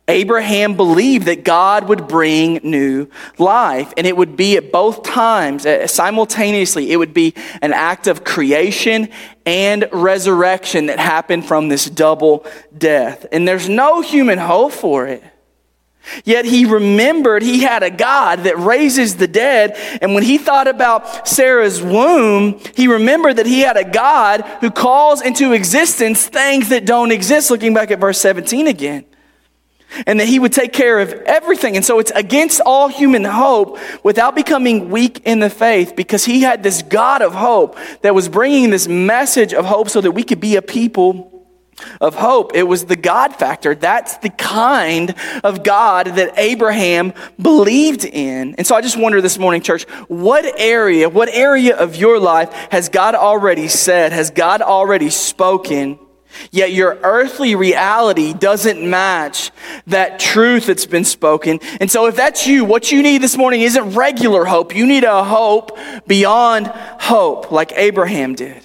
[0.10, 5.66] Abraham believed that God would bring new life, and it would be at both times,
[5.66, 9.10] uh, simultaneously, it would be an act of creation
[9.46, 12.46] and resurrection that happened from this double
[12.78, 13.26] death.
[13.34, 15.24] And there's no human hope for it.
[16.24, 19.76] Yet he remembered he had a God that raises the dead.
[20.02, 24.72] And when he thought about Sarah's womb, he remembered that he had a God who
[24.72, 27.52] calls into existence things that don't exist.
[27.52, 29.04] Looking back at verse 17 again
[30.06, 31.76] and that he would take care of everything.
[31.76, 36.42] And so it's against all human hope without becoming weak in the faith because he
[36.42, 40.24] had this God of hope that was bringing this message of hope so that we
[40.24, 41.34] could be a people
[42.02, 42.56] of hope.
[42.56, 43.76] It was the God factor.
[43.76, 48.56] That's the kind of God that Abraham believed in.
[48.56, 52.52] And so I just wonder this morning, church, what area, what area of your life
[52.72, 56.00] has God already said, has God already spoken?
[56.52, 59.52] Yet your earthly reality doesn't match
[59.88, 61.60] that truth that's been spoken.
[61.80, 64.76] And so if that's you, what you need this morning isn't regular hope.
[64.76, 68.64] You need a hope beyond hope, like Abraham did.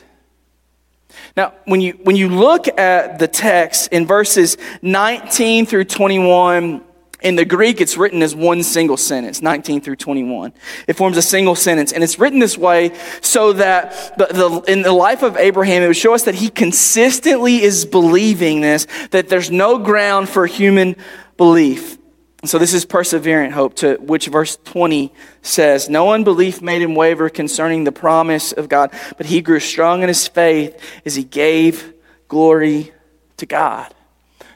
[1.37, 6.83] Now, when you, when you look at the text in verses 19 through 21,
[7.23, 10.53] in the Greek, it's written as one single sentence, 19 through 21.
[10.89, 11.93] It forms a single sentence.
[11.93, 15.87] And it's written this way so that the, the, in the life of Abraham, it
[15.87, 20.97] would show us that he consistently is believing this, that there's no ground for human
[21.37, 21.99] belief.
[22.45, 27.29] So this is perseverant hope, to which verse 20 says, No unbelief made him waver
[27.29, 31.95] concerning the promise of God, but he grew strong in his faith as he gave
[32.27, 32.93] glory
[33.37, 33.95] to God.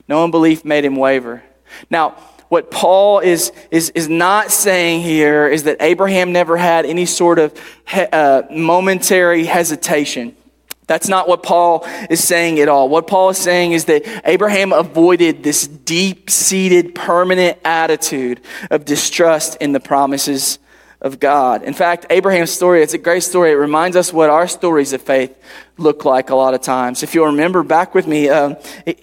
[0.09, 1.45] No unbelief made him waver.
[1.89, 2.17] Now,
[2.49, 7.39] what Paul is, is, is not saying here is that Abraham never had any sort
[7.39, 7.53] of
[7.89, 10.37] he, uh, momentary hesitation.
[10.87, 12.89] That's not what Paul is saying at all.
[12.89, 19.57] What Paul is saying is that Abraham avoided this deep seated, permanent attitude of distrust
[19.61, 20.61] in the promises
[21.01, 21.65] of God.
[21.65, 23.51] In fact, Abraham's story, it's a great story.
[23.51, 25.37] It reminds us what our stories of faith
[25.79, 27.03] look like a lot of times.
[27.03, 28.55] If you'll remember back with me uh,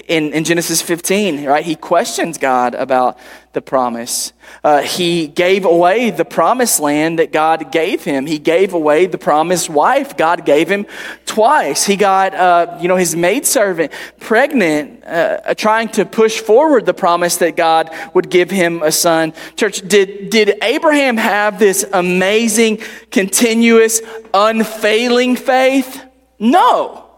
[0.07, 3.17] in, in Genesis 15, right, he questions God about
[3.53, 4.33] the promise.
[4.63, 8.25] Uh, he gave away the promised land that God gave him.
[8.25, 10.87] He gave away the promised wife God gave him
[11.27, 11.85] twice.
[11.85, 17.37] He got, uh, you know, his maidservant pregnant, uh, trying to push forward the promise
[17.37, 19.33] that God would give him a son.
[19.55, 22.79] Church, did, did Abraham have this amazing,
[23.11, 24.01] continuous,
[24.33, 26.03] unfailing faith?
[26.43, 27.09] No.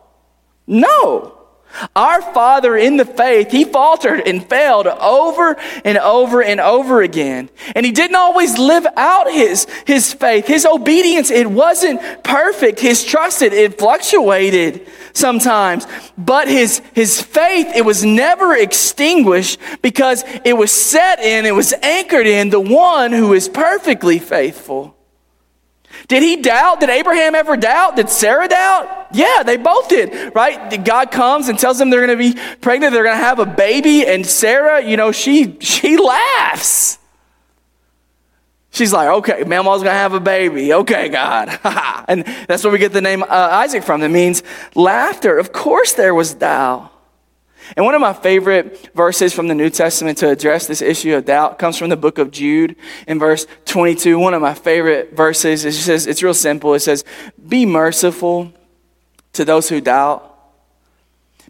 [0.68, 1.32] No.
[1.96, 7.50] Our father in the faith, he faltered and failed over and over and over again.
[7.76, 10.46] And he didn't always live out his, his faith.
[10.46, 12.80] His obedience, it wasn't perfect.
[12.80, 15.86] His trust, it, it fluctuated sometimes.
[16.18, 21.74] But his, his faith, it was never extinguished because it was set in, it was
[21.82, 24.95] anchored in the one who is perfectly faithful.
[26.08, 26.80] Did he doubt?
[26.80, 27.96] Did Abraham ever doubt?
[27.96, 29.08] Did Sarah doubt?
[29.14, 30.84] Yeah, they both did, right?
[30.84, 33.46] God comes and tells them they're going to be pregnant, they're going to have a
[33.46, 37.00] baby, and Sarah, you know, she she laughs.
[38.76, 40.74] She's like, okay, Mama's gonna have a baby.
[40.74, 41.48] Okay, God.
[42.10, 44.02] and that's where we get the name uh, Isaac from.
[44.02, 44.44] That means
[44.76, 45.38] laughter.
[45.38, 46.92] Of course, there was doubt.
[47.76, 51.26] And one of my favorite verses from the New Testament to address this issue of
[51.26, 52.76] doubt comes from the book of Jude
[53.08, 54.20] in verse 22.
[54.20, 55.66] One of my favorite verses.
[55.66, 56.74] It says, it's real simple.
[56.74, 57.04] It says,
[57.48, 58.54] Be merciful
[59.34, 60.32] to those who doubt.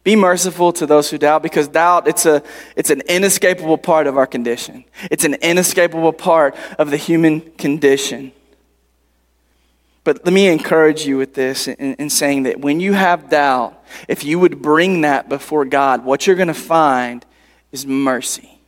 [0.03, 2.43] Be merciful to those who doubt because doubt, it's, a,
[2.75, 4.85] it's an inescapable part of our condition.
[5.09, 8.31] It's an inescapable part of the human condition.
[10.05, 13.83] But let me encourage you with this in, in, saying that when you have doubt,
[14.07, 17.25] if you would bring that before God, what you're going to find
[17.71, 18.59] is mercy.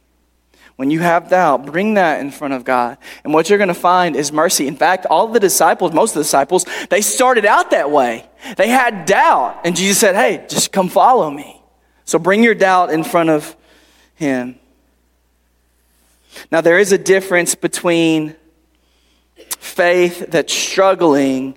[0.77, 2.97] When you have doubt, bring that in front of God.
[3.23, 4.67] And what you're going to find is mercy.
[4.67, 8.27] In fact, all the disciples, most of the disciples, they started out that way.
[8.57, 9.61] They had doubt.
[9.63, 11.61] And Jesus said, hey, just come follow me.
[12.05, 13.55] So bring your doubt in front of
[14.15, 14.57] Him.
[16.51, 18.35] Now, there is a difference between
[19.59, 21.55] faith that's struggling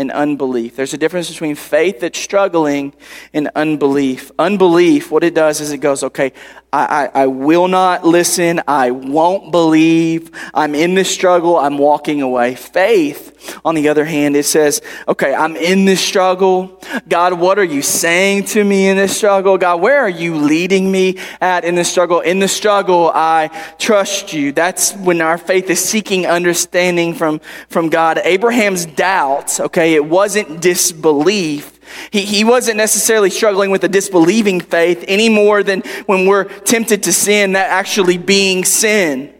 [0.00, 0.76] and unbelief.
[0.76, 2.94] There's a difference between faith that's struggling
[3.34, 4.32] and unbelief.
[4.38, 6.32] Unbelief, what it does is it goes, okay,
[6.72, 8.62] I, I, I, will not listen.
[8.68, 10.30] I won't believe.
[10.54, 11.56] I'm in this struggle.
[11.56, 12.54] I'm walking away.
[12.54, 16.80] Faith, on the other hand, it says, okay, I'm in this struggle.
[17.08, 19.58] God, what are you saying to me in this struggle?
[19.58, 22.20] God, where are you leading me at in this struggle?
[22.20, 23.48] In the struggle, I
[23.80, 24.52] trust you.
[24.52, 28.18] That's when our faith is seeking understanding from, from God.
[28.18, 35.04] Abraham's doubts, okay, it wasn't disbelief he, he wasn't necessarily struggling with a disbelieving faith
[35.08, 39.34] any more than when we're tempted to sin, that actually being sin.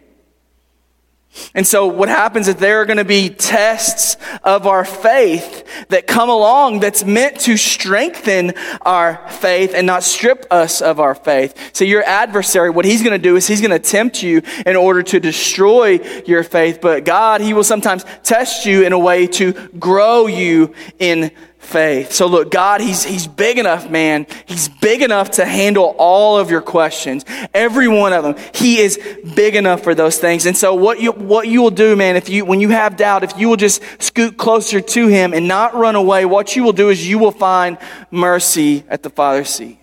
[1.55, 6.09] And so, what happens is there are going to be tests of our faith that
[6.09, 11.71] come along that's meant to strengthen our faith and not strip us of our faith.
[11.73, 14.75] So, your adversary, what he's going to do is he's going to tempt you in
[14.75, 16.81] order to destroy your faith.
[16.81, 22.11] But God, he will sometimes test you in a way to grow you in faith.
[22.11, 24.27] So look, God, he's, he's big enough, man.
[24.46, 27.25] He's big enough to handle all of your questions.
[27.55, 28.35] Every one of them.
[28.53, 28.99] He is
[29.35, 30.46] big enough for those things.
[30.46, 33.23] And so what you, what you will do, man, if you, when you have doubt,
[33.23, 36.73] if you will just scoot closer to him and not run away, what you will
[36.73, 37.79] do is you will find
[38.11, 39.79] mercy at the Father's seat.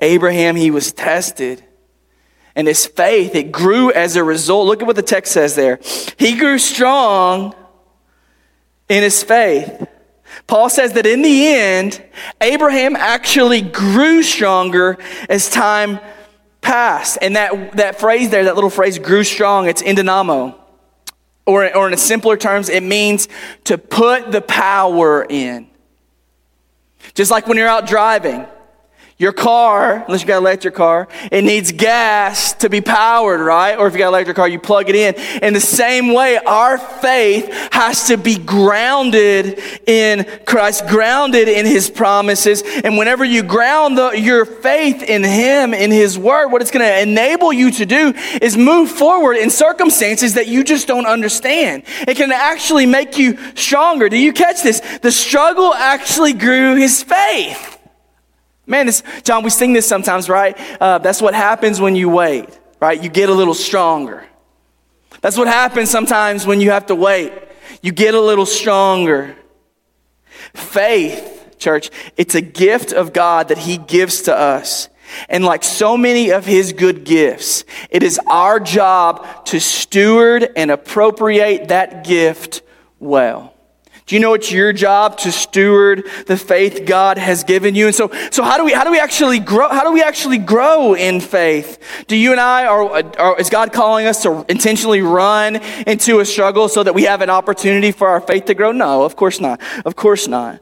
[0.00, 1.64] Abraham, he was tested.
[2.56, 4.66] And his faith, it grew as a result.
[4.66, 5.78] Look at what the text says there.
[6.18, 7.54] He grew strong
[8.90, 9.86] in his faith.
[10.46, 12.02] Paul says that in the end,
[12.40, 14.98] Abraham actually grew stronger
[15.28, 16.00] as time
[16.60, 17.16] passed.
[17.22, 20.56] And that, that phrase there, that little phrase, grew strong, it's endonamo.
[21.46, 23.28] Or, or in simpler terms, it means
[23.64, 25.68] to put the power in.
[27.14, 28.44] Just like when you're out driving,
[29.20, 33.78] your car, unless you got an electric car, it needs gas to be powered, right?
[33.78, 35.14] Or if you got an electric car, you plug it in.
[35.42, 41.90] In the same way, our faith has to be grounded in Christ, grounded in His
[41.90, 42.62] promises.
[42.82, 46.86] And whenever you ground the, your faith in Him, in His Word, what it's going
[46.86, 51.82] to enable you to do is move forward in circumstances that you just don't understand.
[52.08, 54.08] It can actually make you stronger.
[54.08, 54.80] Do you catch this?
[55.02, 57.79] The struggle actually grew his faith.
[58.70, 60.56] Man, this, John, we sing this sometimes, right?
[60.80, 63.02] Uh, that's what happens when you wait, right?
[63.02, 64.24] You get a little stronger.
[65.22, 67.32] That's what happens sometimes when you have to wait.
[67.82, 69.34] You get a little stronger.
[70.54, 74.88] Faith, church, it's a gift of God that He gives to us.
[75.28, 80.70] And like so many of His good gifts, it is our job to steward and
[80.70, 82.62] appropriate that gift
[83.00, 83.52] well.
[84.10, 87.86] Do you know it's your job to steward the faith God has given you?
[87.86, 89.68] And so, so how do we, how do we actually grow?
[89.68, 91.78] How do we actually grow in faith?
[92.08, 96.24] Do you and I, are, are, is God calling us to intentionally run into a
[96.24, 98.72] struggle so that we have an opportunity for our faith to grow?
[98.72, 99.60] No, of course not.
[99.84, 100.60] Of course not.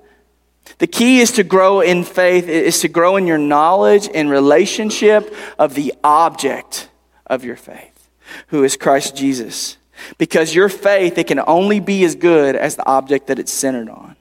[0.77, 5.35] The key is to grow in faith, is to grow in your knowledge and relationship
[5.59, 6.91] of the object
[7.27, 8.11] of your faith,
[8.49, 9.78] who is Christ Jesus.
[10.17, 13.89] Because your faith, it can only be as good as the object that it's centered
[13.89, 14.17] on.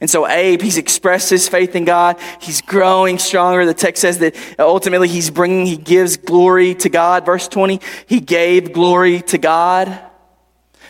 [0.00, 2.18] And so Abe, he's expressed his faith in God.
[2.40, 3.64] He's growing stronger.
[3.64, 7.24] The text says that ultimately he's bringing, he gives glory to God.
[7.24, 9.98] Verse 20, he gave glory to God.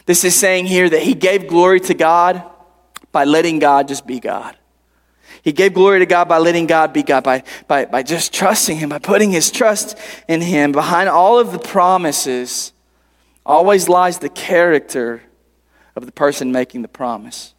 [0.06, 2.42] This is saying here that he gave glory to God
[3.12, 4.56] by letting God just be God.
[5.42, 8.76] He gave glory to God by letting God be God, by, by, by just trusting
[8.76, 9.96] him, by putting his trust
[10.26, 10.72] in him.
[10.72, 12.72] Behind all of the promises,
[13.48, 15.22] always lies the character
[15.96, 17.54] of the person making the promise.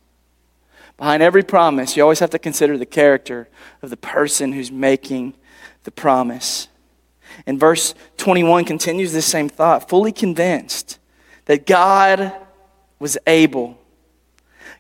[0.96, 3.50] Behind every promise, you always have to consider the character
[3.82, 5.34] of the person who's making
[5.84, 6.68] the promise.
[7.46, 11.00] And verse 21 continues this same thought, fully convinced
[11.46, 12.34] that God
[13.00, 13.78] was able.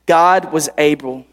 [0.05, 1.25] God was able.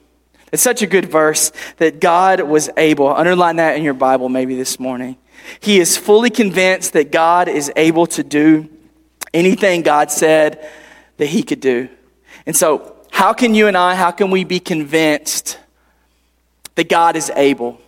[0.53, 3.09] It's such a good verse that God was able.
[3.09, 5.17] Underline that in your Bible maybe this morning.
[5.61, 8.69] He is fully convinced that God is able to do
[9.37, 10.69] anything God said
[11.19, 11.89] that He could do.
[12.47, 15.59] And so, how can you and I, how can we be convinced
[16.75, 17.81] that God is able?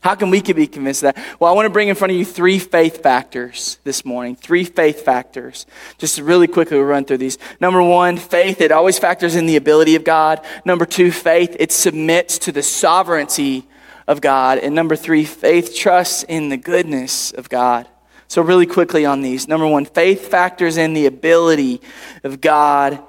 [0.00, 1.40] How can we be convinced of that?
[1.40, 4.36] Well, I want to bring in front of you three faith factors this morning.
[4.36, 5.66] Three faith factors.
[5.98, 7.36] Just really quickly run through these.
[7.60, 10.44] Number one, faith, it always factors in the ability of God.
[10.64, 13.66] Number two, faith, it submits to the sovereignty
[14.06, 14.58] of God.
[14.58, 17.88] And number three, faith trusts in the goodness of God.
[18.28, 19.48] So, really quickly on these.
[19.48, 21.80] Number one, faith factors in the ability
[22.24, 23.02] of God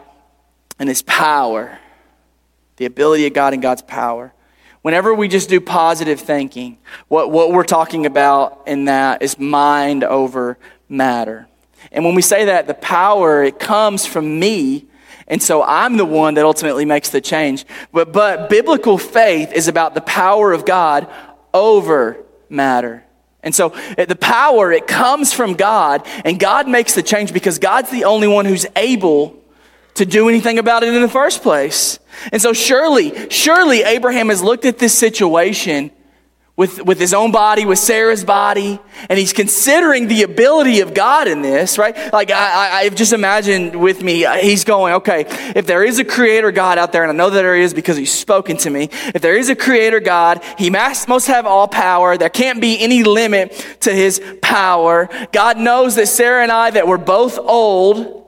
[0.79, 1.77] and His power.
[2.77, 4.33] The ability of God and God's power.
[4.81, 6.77] Whenever we just do positive thinking,
[7.09, 11.49] what, what we're talking about in that is mind over matter.
[11.91, 14.85] And when we say that, the power, it comes from me.
[15.27, 17.65] And so I'm the one that ultimately makes the change.
[17.91, 21.11] But, but biblical faith is about the power of God
[21.53, 23.03] over matter.
[23.43, 27.59] And so eh, the power, it comes from God, and God makes the change because
[27.59, 29.39] God's the only one who's able
[29.95, 31.99] to do anything about it in the first place.
[32.31, 35.91] And so surely, surely Abraham has looked at this situation
[36.59, 41.29] with, with his own body, with Sarah's body, and he's considering the ability of God
[41.29, 42.11] in this, right?
[42.11, 45.23] Like, I, I, just imagined with me, uh, he's going, okay,
[45.55, 47.95] if there is a creator God out there, and I know that there is because
[47.95, 51.69] he's spoken to me, if there is a creator God, he must, must have all
[51.69, 52.17] power.
[52.17, 55.07] There can't be any limit to his power.
[55.31, 58.18] God knows that Sarah and I, that we're both old,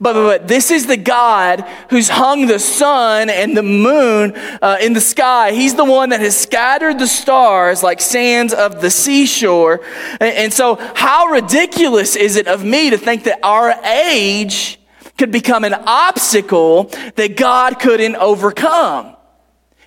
[0.00, 4.78] but, but, but, this is the God who's hung the sun and the moon uh,
[4.80, 5.52] in the sky.
[5.52, 9.80] He's the one that has scattered the stars like sands of the seashore.
[10.20, 14.80] And, and so, how ridiculous is it of me to think that our age
[15.18, 16.84] could become an obstacle
[17.16, 19.16] that God couldn't overcome?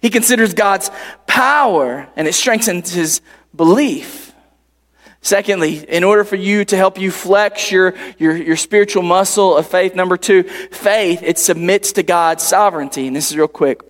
[0.01, 0.91] He considers God's
[1.27, 3.21] power and it strengthens his
[3.55, 4.32] belief.
[5.23, 9.65] Secondly, in order for you to help you flex your, your, your spiritual muscle of
[9.65, 13.07] faith, number two, faith, it submits to God's sovereignty.
[13.07, 13.81] And this is real quick.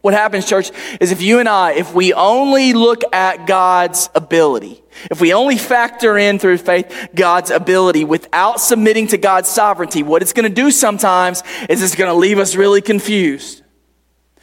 [0.00, 4.82] What happens, church, is if you and I, if we only look at God's ability,
[5.12, 10.22] if we only factor in through faith God's ability without submitting to God's sovereignty, what
[10.22, 13.62] it's going to do sometimes is it's going to leave us really confused.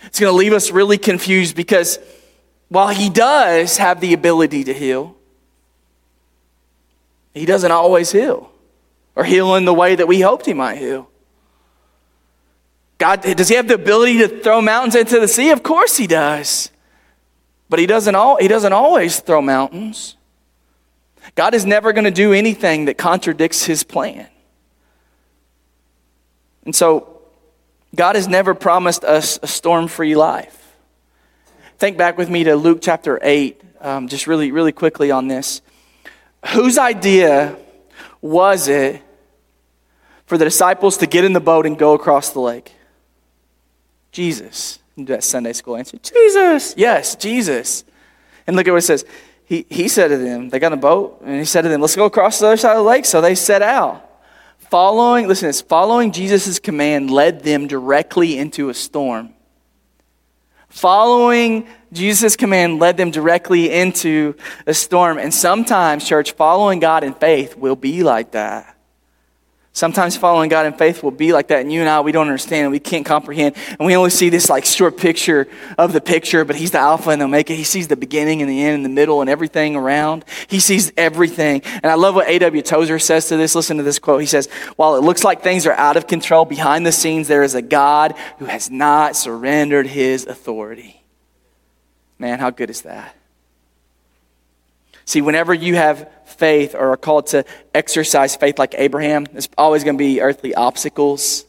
[0.06, 2.00] It's going to leave us really confused because
[2.70, 5.16] while He does have the ability to heal,
[7.38, 8.51] He doesn't always heal
[9.15, 11.09] or heal in the way that we hoped He might heal.
[12.97, 15.51] God, does He have the ability to throw mountains into the sea?
[15.51, 16.71] Of course He does.
[17.69, 20.15] But He doesn't, all, he doesn't always throw mountains.
[21.35, 24.27] God is never going to do anything that contradicts His plan.
[26.65, 27.21] And so,
[27.95, 30.75] God has never promised us a storm free life.
[31.77, 35.61] Think back with me to Luke chapter 8, um, just really, really quickly on this.
[36.54, 37.58] Whose idea
[38.22, 39.02] was it
[40.26, 42.74] for the disciples to get in the boat and go across the lake?
[44.12, 44.80] Jesus.
[44.98, 45.98] Do That Sunday school answer.
[45.98, 46.74] Jesus.
[46.78, 47.84] Yes, Jesus.
[48.48, 49.06] And look at what it says.
[49.45, 51.80] He, he said to them, they got in a boat, and he said to them,
[51.80, 53.06] let's go across the other side of the lake.
[53.06, 54.04] So they set out.
[54.58, 59.34] Following, listen this, following Jesus' command led them directly into a storm.
[60.70, 65.18] Following Jesus' command led them directly into a storm.
[65.18, 68.76] And sometimes, church, following God in faith will be like that.
[69.78, 72.25] Sometimes following God in faith will be like that, and you and I, we don't
[72.25, 75.47] understand, and we can't comprehend, and we only see this like short picture
[75.78, 77.53] of the picture, but He's the Alpha and the Omega.
[77.53, 80.25] He sees the beginning and the end and the middle and everything around.
[80.47, 81.61] He sees everything.
[81.63, 82.63] And I love what A.W.
[82.63, 83.53] Tozer says to this.
[83.53, 84.19] Listen to this quote.
[84.19, 87.43] He says, While it looks like things are out of control, behind the scenes, there
[87.43, 91.03] is a God who has not surrendered His authority.
[92.17, 93.15] Man, how good is that?
[95.08, 99.86] See, whenever you have faith or are called to exercise faith like Abraham, there's always
[99.86, 101.45] going to be earthly obstacles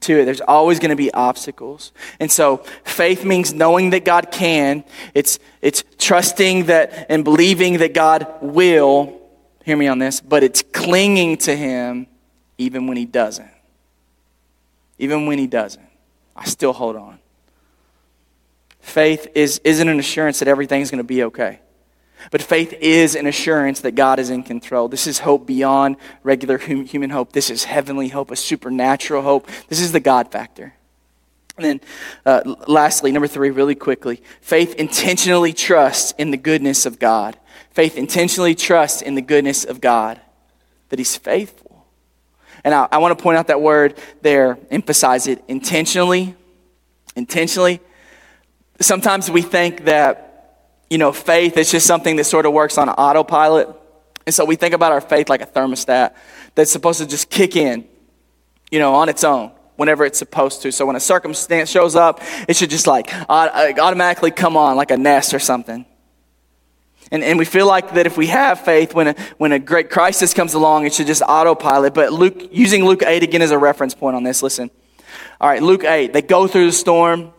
[0.00, 0.26] to it.
[0.26, 1.92] There's always going to be obstacles.
[2.20, 4.84] And so faith means knowing that God can.
[5.14, 9.18] It's, it's trusting that and believing that God will.
[9.64, 12.08] Hear me on this, but it's clinging to Him
[12.58, 13.50] even when He doesn't.
[14.98, 15.88] Even when He doesn't.
[16.36, 17.18] I still hold on.
[18.80, 21.60] Faith is, isn't an assurance that everything's going to be okay.
[22.30, 24.88] But faith is an assurance that God is in control.
[24.88, 27.32] This is hope beyond regular human hope.
[27.32, 29.48] This is heavenly hope, a supernatural hope.
[29.68, 30.74] This is the God factor.
[31.56, 31.80] And then,
[32.24, 37.36] uh, lastly, number three, really quickly faith intentionally trusts in the goodness of God.
[37.70, 40.20] Faith intentionally trusts in the goodness of God,
[40.88, 41.86] that He's faithful.
[42.64, 46.34] And I, I want to point out that word there, emphasize it intentionally.
[47.16, 47.80] Intentionally.
[48.80, 50.27] Sometimes we think that
[50.90, 53.68] you know, faith is just something that sort of works on autopilot.
[54.26, 56.14] And so we think about our faith like a thermostat
[56.54, 57.86] that's supposed to just kick in,
[58.70, 60.72] you know, on its own whenever it's supposed to.
[60.72, 64.96] So when a circumstance shows up, it should just like automatically come on like a
[64.96, 65.86] nest or something.
[67.10, 69.88] And, and we feel like that if we have faith, when a, when a great
[69.88, 71.94] crisis comes along, it should just autopilot.
[71.94, 74.70] But Luke, using Luke 8 again as a reference point on this, listen.
[75.40, 77.32] All right, Luke 8, they go through the storm.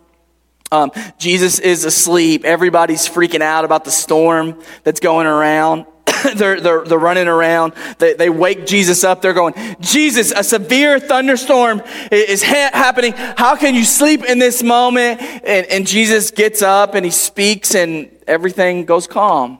[0.72, 2.45] Um, Jesus is asleep.
[2.45, 5.86] Everybody's freaking out about the storm that's going around.
[6.36, 7.74] they're, they're, they're running around.
[7.97, 9.22] They, they wake Jesus up.
[9.22, 13.13] They're going, Jesus, a severe thunderstorm is ha- happening.
[13.13, 15.22] How can you sleep in this moment?
[15.22, 19.59] And, and Jesus gets up and he speaks and everything goes calm.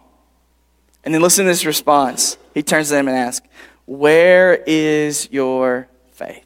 [1.04, 2.38] And then listen to this response.
[2.54, 3.48] He turns to them and asks,
[3.86, 6.46] Where is your faith?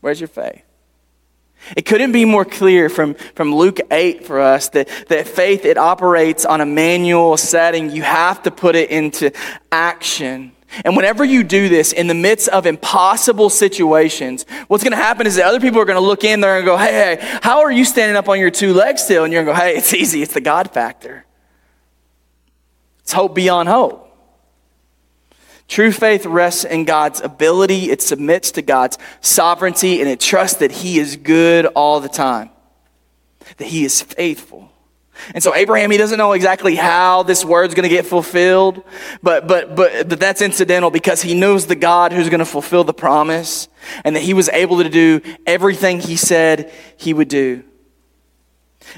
[0.00, 0.62] Where's your faith?
[1.76, 5.78] It couldn't be more clear from, from Luke 8 for us that, that faith, it
[5.78, 7.90] operates on a manual setting.
[7.90, 9.32] You have to put it into
[9.70, 10.52] action.
[10.84, 15.26] And whenever you do this in the midst of impossible situations, what's going to happen
[15.26, 17.60] is that other people are going to look in there and go, hey, hey, how
[17.60, 19.24] are you standing up on your two legs still?
[19.24, 20.22] And you're going to go, hey, it's easy.
[20.22, 21.26] It's the God factor.
[23.00, 24.08] It's hope beyond hope.
[25.72, 30.70] True faith rests in God's ability, it submits to God's sovereignty, and it trusts that
[30.70, 32.50] He is good all the time,
[33.56, 34.70] that He is faithful.
[35.32, 38.82] And so Abraham, he doesn't know exactly how this word's going to get fulfilled,
[39.22, 42.92] but, but, but, that's incidental because he knows the God who's going to fulfill the
[42.92, 43.68] promise
[44.04, 47.64] and that he was able to do everything he said he would do.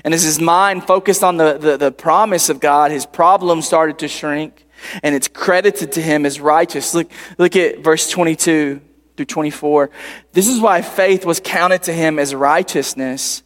[0.02, 4.00] And as his mind focused on the, the, the promise of God, his problems started
[4.00, 4.63] to shrink
[5.02, 6.94] and it's credited to him as righteous.
[6.94, 8.80] Look, look at verse 22
[9.16, 9.90] through 24.
[10.32, 13.42] This is why faith was counted to him as righteousness.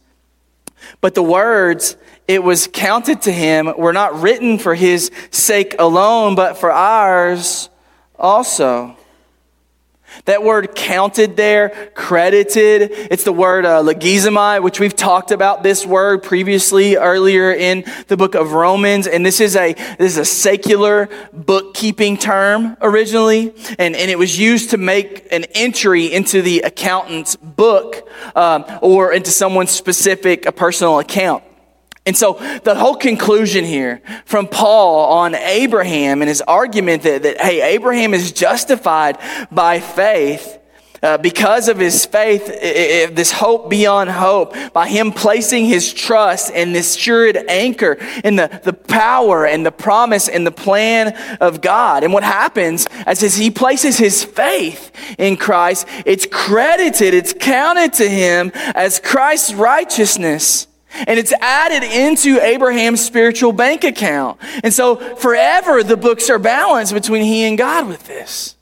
[1.01, 6.35] But the words, it was counted to him, were not written for his sake alone,
[6.35, 7.69] but for ours
[8.17, 8.95] also.
[10.25, 13.81] That word counted there, credited, it's the word uh,
[14.61, 19.07] which we've talked about this word previously earlier in the book of Romans.
[19.07, 23.53] And this is a, this is a secular bookkeeping term originally.
[23.77, 29.13] And, and it was used to make an entry into the accountant's book um, or
[29.13, 31.43] into someone's specific a personal account.
[32.09, 32.33] And so
[32.63, 38.15] the whole conclusion here from Paul on Abraham and his argument that, that hey, Abraham
[38.15, 39.19] is justified
[39.51, 40.57] by faith
[41.03, 46.73] uh, because of his faith, this hope beyond hope, by him placing his trust in
[46.73, 47.93] this assured anchor
[48.23, 52.03] in the, the power and the promise and the plan of God.
[52.03, 58.09] And what happens as he places his faith in Christ, it's credited, it's counted to
[58.09, 60.65] him as Christ's righteousness.
[61.07, 64.39] And it's added into Abraham's spiritual bank account.
[64.63, 68.55] And so forever the books are balanced between he and God with this.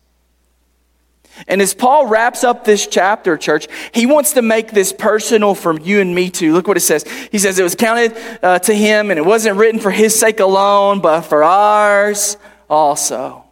[1.47, 5.79] And as Paul wraps up this chapter, church, he wants to make this personal from
[5.79, 6.53] you and me too.
[6.53, 7.03] Look what it says.
[7.31, 10.39] He says it was counted uh, to him and it wasn't written for his sake
[10.39, 12.37] alone, but for ours
[12.69, 13.43] also.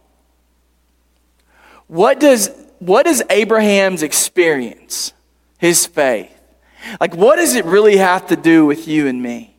[1.86, 5.12] What does, what does Abraham's experience,
[5.58, 6.35] his faith,
[7.00, 9.56] like, what does it really have to do with you and me?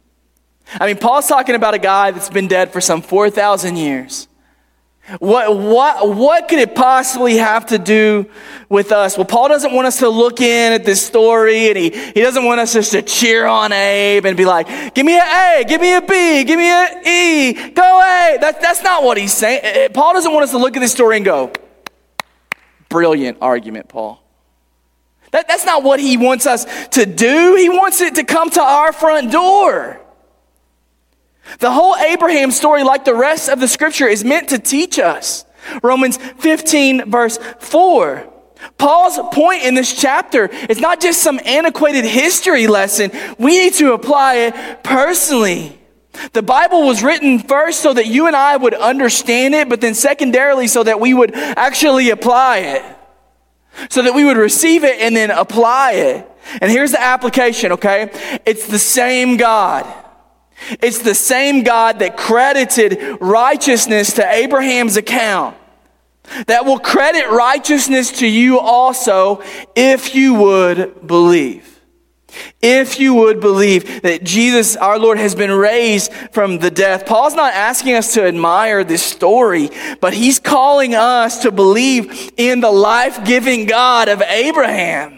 [0.80, 4.28] I mean, Paul's talking about a guy that's been dead for some 4,000 years.
[5.20, 8.30] What, what, what could it possibly have to do
[8.68, 9.16] with us?
[9.16, 12.44] Well, Paul doesn't want us to look in at this story and he, he doesn't
[12.44, 15.80] want us just to cheer on Abe and be like, give me an A, give
[15.80, 18.38] me a B, give me an E, go A.
[18.42, 19.92] That, that's not what he's saying.
[19.94, 21.54] Paul doesn't want us to look at this story and go,
[22.90, 24.22] brilliant argument, Paul.
[25.38, 27.54] That, that's not what he wants us to do.
[27.54, 30.02] He wants it to come to our front door.
[31.60, 35.46] The whole Abraham story, like the rest of the scripture, is meant to teach us.
[35.84, 38.34] Romans 15, verse 4.
[38.80, 43.12] Paul's point in this chapter is not just some antiquated history lesson.
[43.38, 45.78] We need to apply it personally.
[46.34, 49.94] The Bible was written first so that you and I would understand it, but then
[49.94, 52.97] secondarily so that we would actually apply it
[53.90, 56.32] so that we would receive it and then apply it.
[56.62, 58.10] And here's the application, okay?
[58.46, 59.86] It's the same God.
[60.82, 65.58] It's the same God that credited righteousness to Abraham's account
[66.48, 69.42] that will credit righteousness to you also
[69.76, 71.77] if you would believe.
[72.62, 77.06] If you would believe that Jesus, our Lord, has been raised from the death.
[77.06, 79.70] Paul's not asking us to admire this story,
[80.02, 85.18] but he's calling us to believe in the life giving God of Abraham.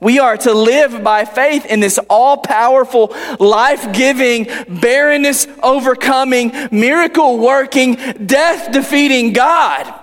[0.00, 7.38] We are to live by faith in this all powerful, life giving, barrenness overcoming, miracle
[7.38, 7.94] working,
[8.26, 9.99] death defeating God.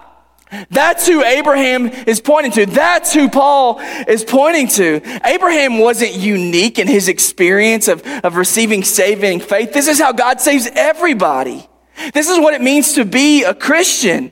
[0.70, 2.66] That's who Abraham is pointing to.
[2.66, 5.02] That's who Paul is pointing to.
[5.26, 9.74] Abraham wasn't unique in his experience of, of receiving saving faith.
[9.74, 11.68] This is how God saves everybody.
[12.14, 14.32] This is what it means to be a Christian.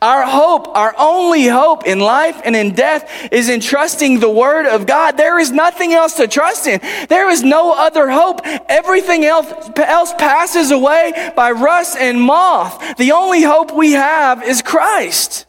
[0.00, 4.66] Our hope, our only hope in life and in death is in trusting the Word
[4.66, 5.16] of God.
[5.16, 6.80] There is nothing else to trust in.
[7.08, 8.40] There is no other hope.
[8.44, 12.96] Everything else, else passes away by rust and moth.
[12.96, 15.46] The only hope we have is Christ.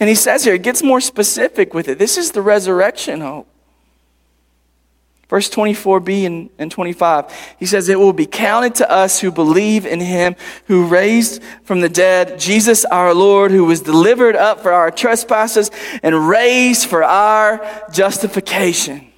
[0.00, 1.98] And he says here, it gets more specific with it.
[1.98, 3.48] This is the resurrection hope.
[5.28, 9.86] Verse 24b and, and 25, he says, It will be counted to us who believe
[9.86, 14.70] in him who raised from the dead Jesus our Lord, who was delivered up for
[14.70, 15.70] our trespasses
[16.02, 19.10] and raised for our justification.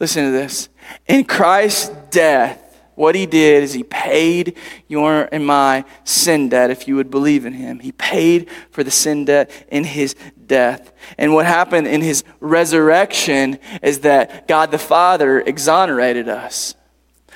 [0.00, 0.68] Listen to this.
[1.06, 2.65] In Christ's death,
[2.96, 4.56] what he did is he paid
[4.88, 7.78] your and my sin debt if you would believe in him.
[7.78, 10.16] He paid for the sin debt in his
[10.46, 10.92] death.
[11.16, 16.74] And what happened in his resurrection is that God the Father exonerated us.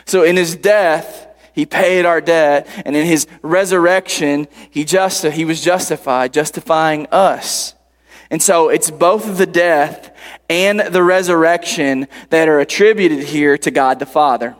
[0.06, 5.44] So in his death, he paid our debt, and in his resurrection, he, just, he
[5.44, 7.74] was justified, justifying us.
[8.30, 10.16] And so it's both the death
[10.48, 14.56] and the resurrection that are attributed here to God the Father.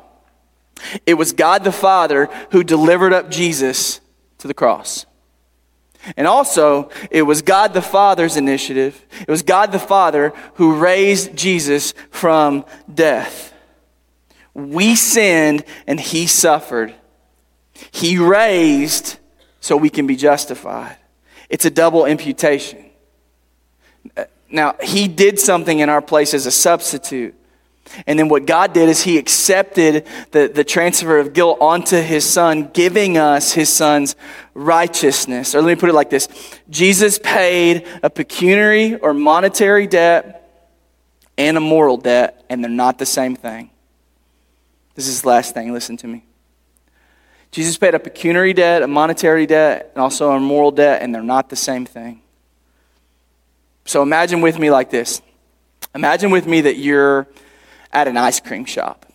[1.07, 4.01] It was God the Father who delivered up Jesus
[4.39, 5.07] to the cross.
[6.17, 9.05] And also, it was God the Father's initiative.
[9.21, 13.53] It was God the Father who raised Jesus from death.
[14.55, 16.95] We sinned and He suffered.
[17.91, 19.19] He raised
[19.61, 20.97] so we can be justified.
[21.51, 22.87] It's a double imputation.
[24.51, 27.35] Now, He did something in our place as a substitute.
[28.07, 32.25] And then what God did is he accepted the, the transfer of guilt onto his
[32.25, 34.17] son, giving us his son's
[34.55, 35.55] righteousness.
[35.55, 36.29] Or let me put it like this
[36.69, 40.37] Jesus paid a pecuniary or monetary debt
[41.37, 43.71] and a moral debt, and they're not the same thing.
[44.95, 46.25] This is the last thing, listen to me.
[47.51, 51.23] Jesus paid a pecuniary debt, a monetary debt, and also a moral debt, and they're
[51.23, 52.23] not the same thing.
[53.87, 55.23] So imagine with me like this.
[55.95, 57.27] Imagine with me that you're
[57.93, 59.07] at an ice cream shop.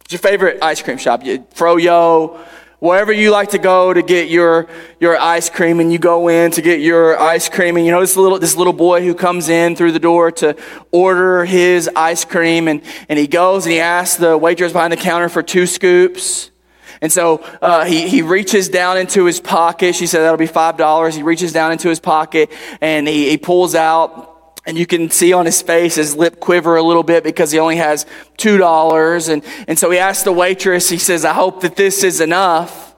[0.00, 1.22] What's your favorite ice cream shop?
[1.22, 2.38] Froyo,
[2.80, 4.66] wherever you like to go to get your,
[4.98, 8.00] your ice cream and you go in to get your ice cream and you know
[8.00, 10.56] this little, this little boy who comes in through the door to
[10.90, 14.96] order his ice cream and, and he goes and he asks the waitress behind the
[14.96, 16.50] counter for two scoops.
[17.02, 19.94] And so uh, he, he reaches down into his pocket.
[19.94, 21.14] She said that'll be $5.
[21.14, 24.29] He reaches down into his pocket and he, he pulls out
[24.70, 27.58] and you can see on his face his lip quiver a little bit because he
[27.58, 28.06] only has
[28.38, 29.28] $2.
[29.28, 32.94] And, and so he asks the waitress, he says, I hope that this is enough.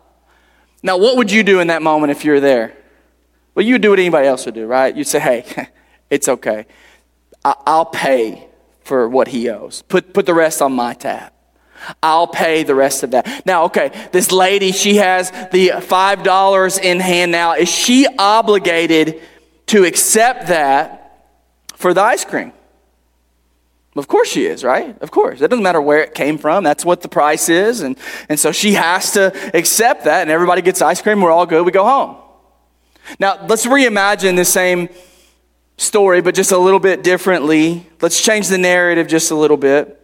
[0.82, 2.76] Now, what would you do in that moment if you were there?
[3.54, 4.94] Well, you would do what anybody else would do, right?
[4.94, 5.68] You'd say, hey,
[6.10, 6.66] it's okay.
[7.42, 8.48] I'll pay
[8.84, 9.80] for what he owes.
[9.88, 11.32] Put, put the rest on my tab.
[12.02, 13.46] I'll pay the rest of that.
[13.46, 17.54] Now, okay, this lady, she has the $5 in hand now.
[17.54, 19.22] Is she obligated
[19.68, 21.01] to accept that
[21.82, 22.52] for the ice cream?
[23.94, 24.98] Of course she is, right?
[25.02, 25.42] Of course.
[25.42, 26.64] It doesn't matter where it came from.
[26.64, 27.82] That's what the price is.
[27.82, 27.98] And,
[28.30, 31.20] and so she has to accept that, and everybody gets ice cream.
[31.20, 31.66] We're all good.
[31.66, 32.16] We go home.
[33.18, 34.88] Now, let's reimagine the same
[35.76, 37.86] story, but just a little bit differently.
[38.00, 40.01] Let's change the narrative just a little bit.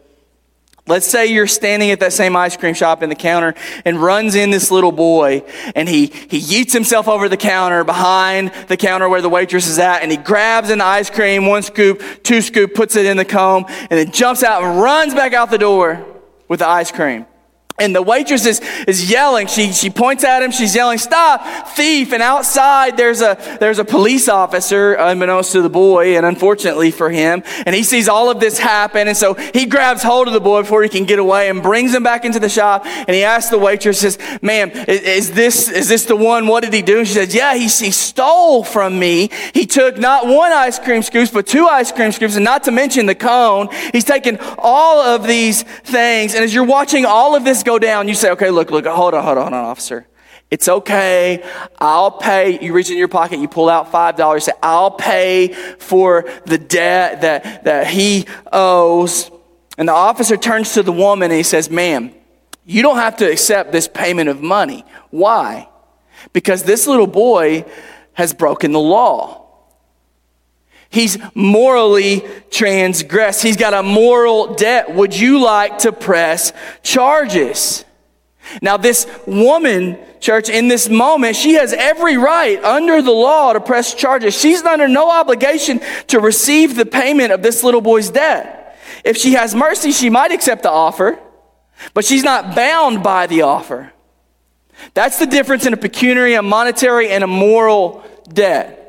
[0.88, 4.34] Let's say you're standing at that same ice cream shop in the counter and runs
[4.34, 5.42] in this little boy
[5.74, 9.78] and he, he yeets himself over the counter behind the counter where the waitress is
[9.78, 13.24] at and he grabs an ice cream, one scoop, two scoop, puts it in the
[13.26, 16.02] cone and then jumps out and runs back out the door
[16.48, 17.26] with the ice cream.
[17.80, 19.46] And the waitress is, is yelling.
[19.46, 20.50] She, she points at him.
[20.50, 22.12] She's yelling, stop, thief.
[22.12, 27.08] And outside there's a, there's a police officer, unbeknownst to the boy, and unfortunately for
[27.08, 27.42] him.
[27.66, 29.06] And he sees all of this happen.
[29.06, 31.94] And so he grabs hold of the boy before he can get away and brings
[31.94, 32.84] him back into the shop.
[32.84, 36.48] And he asks the waitress, says, ma'am, is, is this, is this the one?
[36.48, 36.98] What did he do?
[36.98, 39.30] And she says, yeah, he, he stole from me.
[39.54, 42.72] He took not one ice cream scoop, but two ice cream scoops, and not to
[42.72, 43.68] mention the cone.
[43.92, 46.34] He's taken all of these things.
[46.34, 49.12] And as you're watching all of this go down, you say, okay, look, look, hold
[49.12, 50.06] on, hold on, on, officer.
[50.50, 51.44] It's okay.
[51.78, 52.58] I'll pay.
[52.64, 57.20] You reach in your pocket, you pull out $5, say, I'll pay for the debt
[57.20, 59.30] that, that he owes.
[59.76, 62.14] And the officer turns to the woman and he says, ma'am,
[62.64, 64.84] you don't have to accept this payment of money.
[65.10, 65.68] Why?
[66.32, 67.66] Because this little boy
[68.14, 69.47] has broken the law.
[70.90, 73.42] He's morally transgressed.
[73.42, 74.94] He's got a moral debt.
[74.94, 77.84] Would you like to press charges?
[78.62, 83.60] Now, this woman, church, in this moment, she has every right under the law to
[83.60, 84.34] press charges.
[84.38, 88.78] She's under no obligation to receive the payment of this little boy's debt.
[89.04, 91.18] If she has mercy, she might accept the offer,
[91.92, 93.92] but she's not bound by the offer.
[94.94, 98.87] That's the difference in a pecuniary, a monetary, and a moral debt.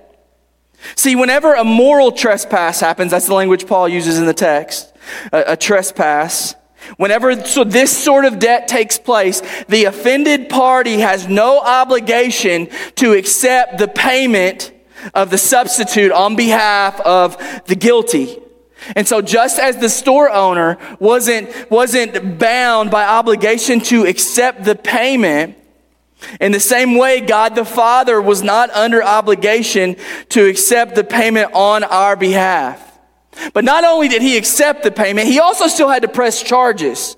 [0.95, 4.93] See, whenever a moral trespass happens, that's the language Paul uses in the text,
[5.31, 6.55] a, a, trespass.
[6.97, 13.13] Whenever so this sort of debt takes place, the offended party has no obligation to
[13.13, 14.71] accept the payment
[15.13, 18.37] of the substitute on behalf of the guilty.
[18.95, 24.75] And so just as the store owner wasn't, wasn't bound by obligation to accept the
[24.75, 25.57] payment,
[26.39, 29.95] in the same way, God the Father was not under obligation
[30.29, 32.99] to accept the payment on our behalf.
[33.53, 37.15] But not only did he accept the payment, he also still had to press charges.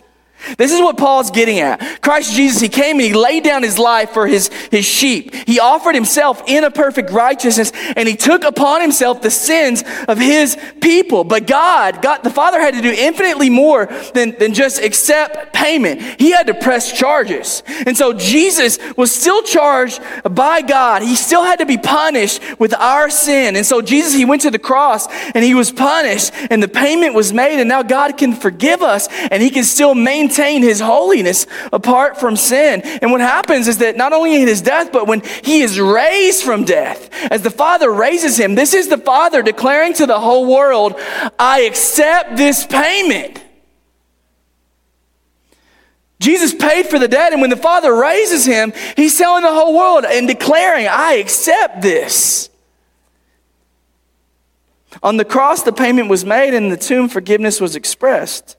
[0.58, 2.02] This is what Paul's getting at.
[2.02, 5.34] Christ Jesus, he came and he laid down his life for his, his sheep.
[5.48, 10.18] He offered himself in a perfect righteousness and he took upon himself the sins of
[10.18, 11.24] his people.
[11.24, 16.02] But God, God, the Father had to do infinitely more than, than just accept payment.
[16.20, 17.64] He had to press charges.
[17.86, 21.04] And so Jesus was still charged by God.
[21.04, 23.56] He still had to be punished with our sin.
[23.56, 27.14] And so Jesus, he went to the cross and he was punished and the payment
[27.14, 30.80] was made and now God can forgive us and he can still maintain maintain his
[30.80, 32.82] holiness apart from sin.
[32.82, 36.44] And what happens is that not only in his death, but when he is raised
[36.44, 40.46] from death, as the Father raises him, this is the Father declaring to the whole
[40.46, 41.00] world,
[41.38, 43.44] I accept this payment.
[46.20, 49.76] Jesus paid for the debt, and when the Father raises him, he's telling the whole
[49.76, 52.50] world and declaring, I accept this.
[55.02, 58.56] On the cross, the payment was made, and the tomb, forgiveness was expressed.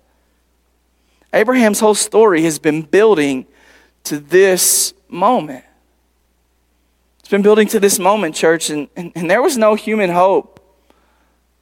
[1.33, 3.47] Abraham's whole story has been building
[4.05, 5.65] to this moment.
[7.21, 10.61] It's been building to this moment, church, and, and, and there was no human hope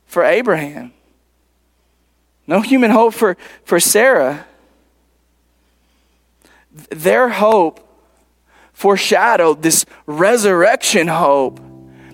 [0.06, 0.92] for Abraham,
[2.46, 4.46] no human hope for, for Sarah.
[6.90, 7.86] Their hope
[8.72, 11.60] foreshadowed this resurrection hope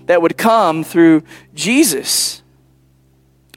[0.05, 2.43] that would come through Jesus.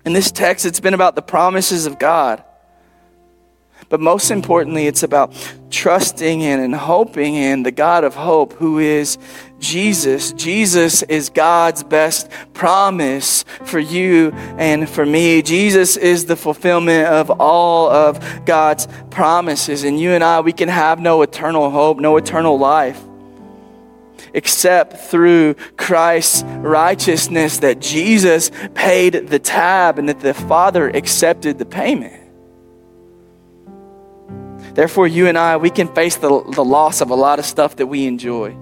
[0.04, 2.42] In this text, it's been about the promises of God.
[3.90, 5.34] But most importantly, it's about
[5.68, 9.18] trusting in and hoping in the God of hope who is
[9.58, 10.32] Jesus.
[10.32, 15.42] Jesus is God's best promise for you and for me.
[15.42, 19.82] Jesus is the fulfillment of all of God's promises.
[19.82, 23.02] And you and I, we can have no eternal hope, no eternal life
[24.32, 31.64] except through Christ's righteousness that Jesus paid the tab and that the Father accepted the
[31.64, 32.19] payment.
[34.74, 37.76] Therefore, you and I, we can face the, the loss of a lot of stuff
[37.76, 38.56] that we enjoy.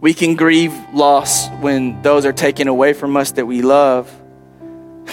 [0.00, 4.10] We can grieve loss when those are taken away from us that we love.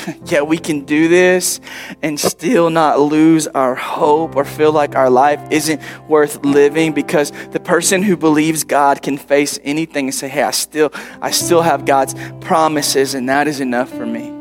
[0.26, 1.60] Yet we can do this
[2.02, 7.32] and still not lose our hope or feel like our life isn't worth living because
[7.52, 10.92] the person who believes God can face anything and say, "Hey, I still
[11.22, 14.33] I still have God's promises and that is enough for me."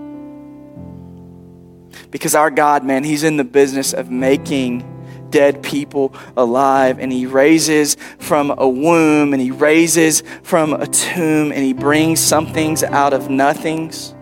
[2.12, 4.88] Because our God, man, He's in the business of making
[5.30, 7.00] dead people alive.
[7.00, 12.20] And He raises from a womb and He raises from a tomb and He brings
[12.20, 14.14] some things out of nothings.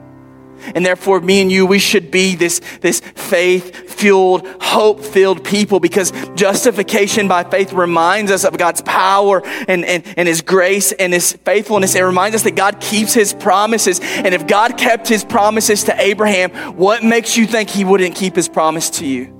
[0.74, 5.80] And therefore, me and you, we should be this, this faith fueled, hope filled people
[5.80, 11.12] because justification by faith reminds us of God's power and, and, and His grace and
[11.12, 11.94] His faithfulness.
[11.94, 14.00] It reminds us that God keeps His promises.
[14.00, 18.36] And if God kept His promises to Abraham, what makes you think He wouldn't keep
[18.36, 19.36] His promise to you?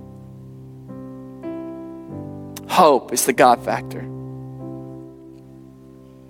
[2.68, 4.09] Hope is the God factor.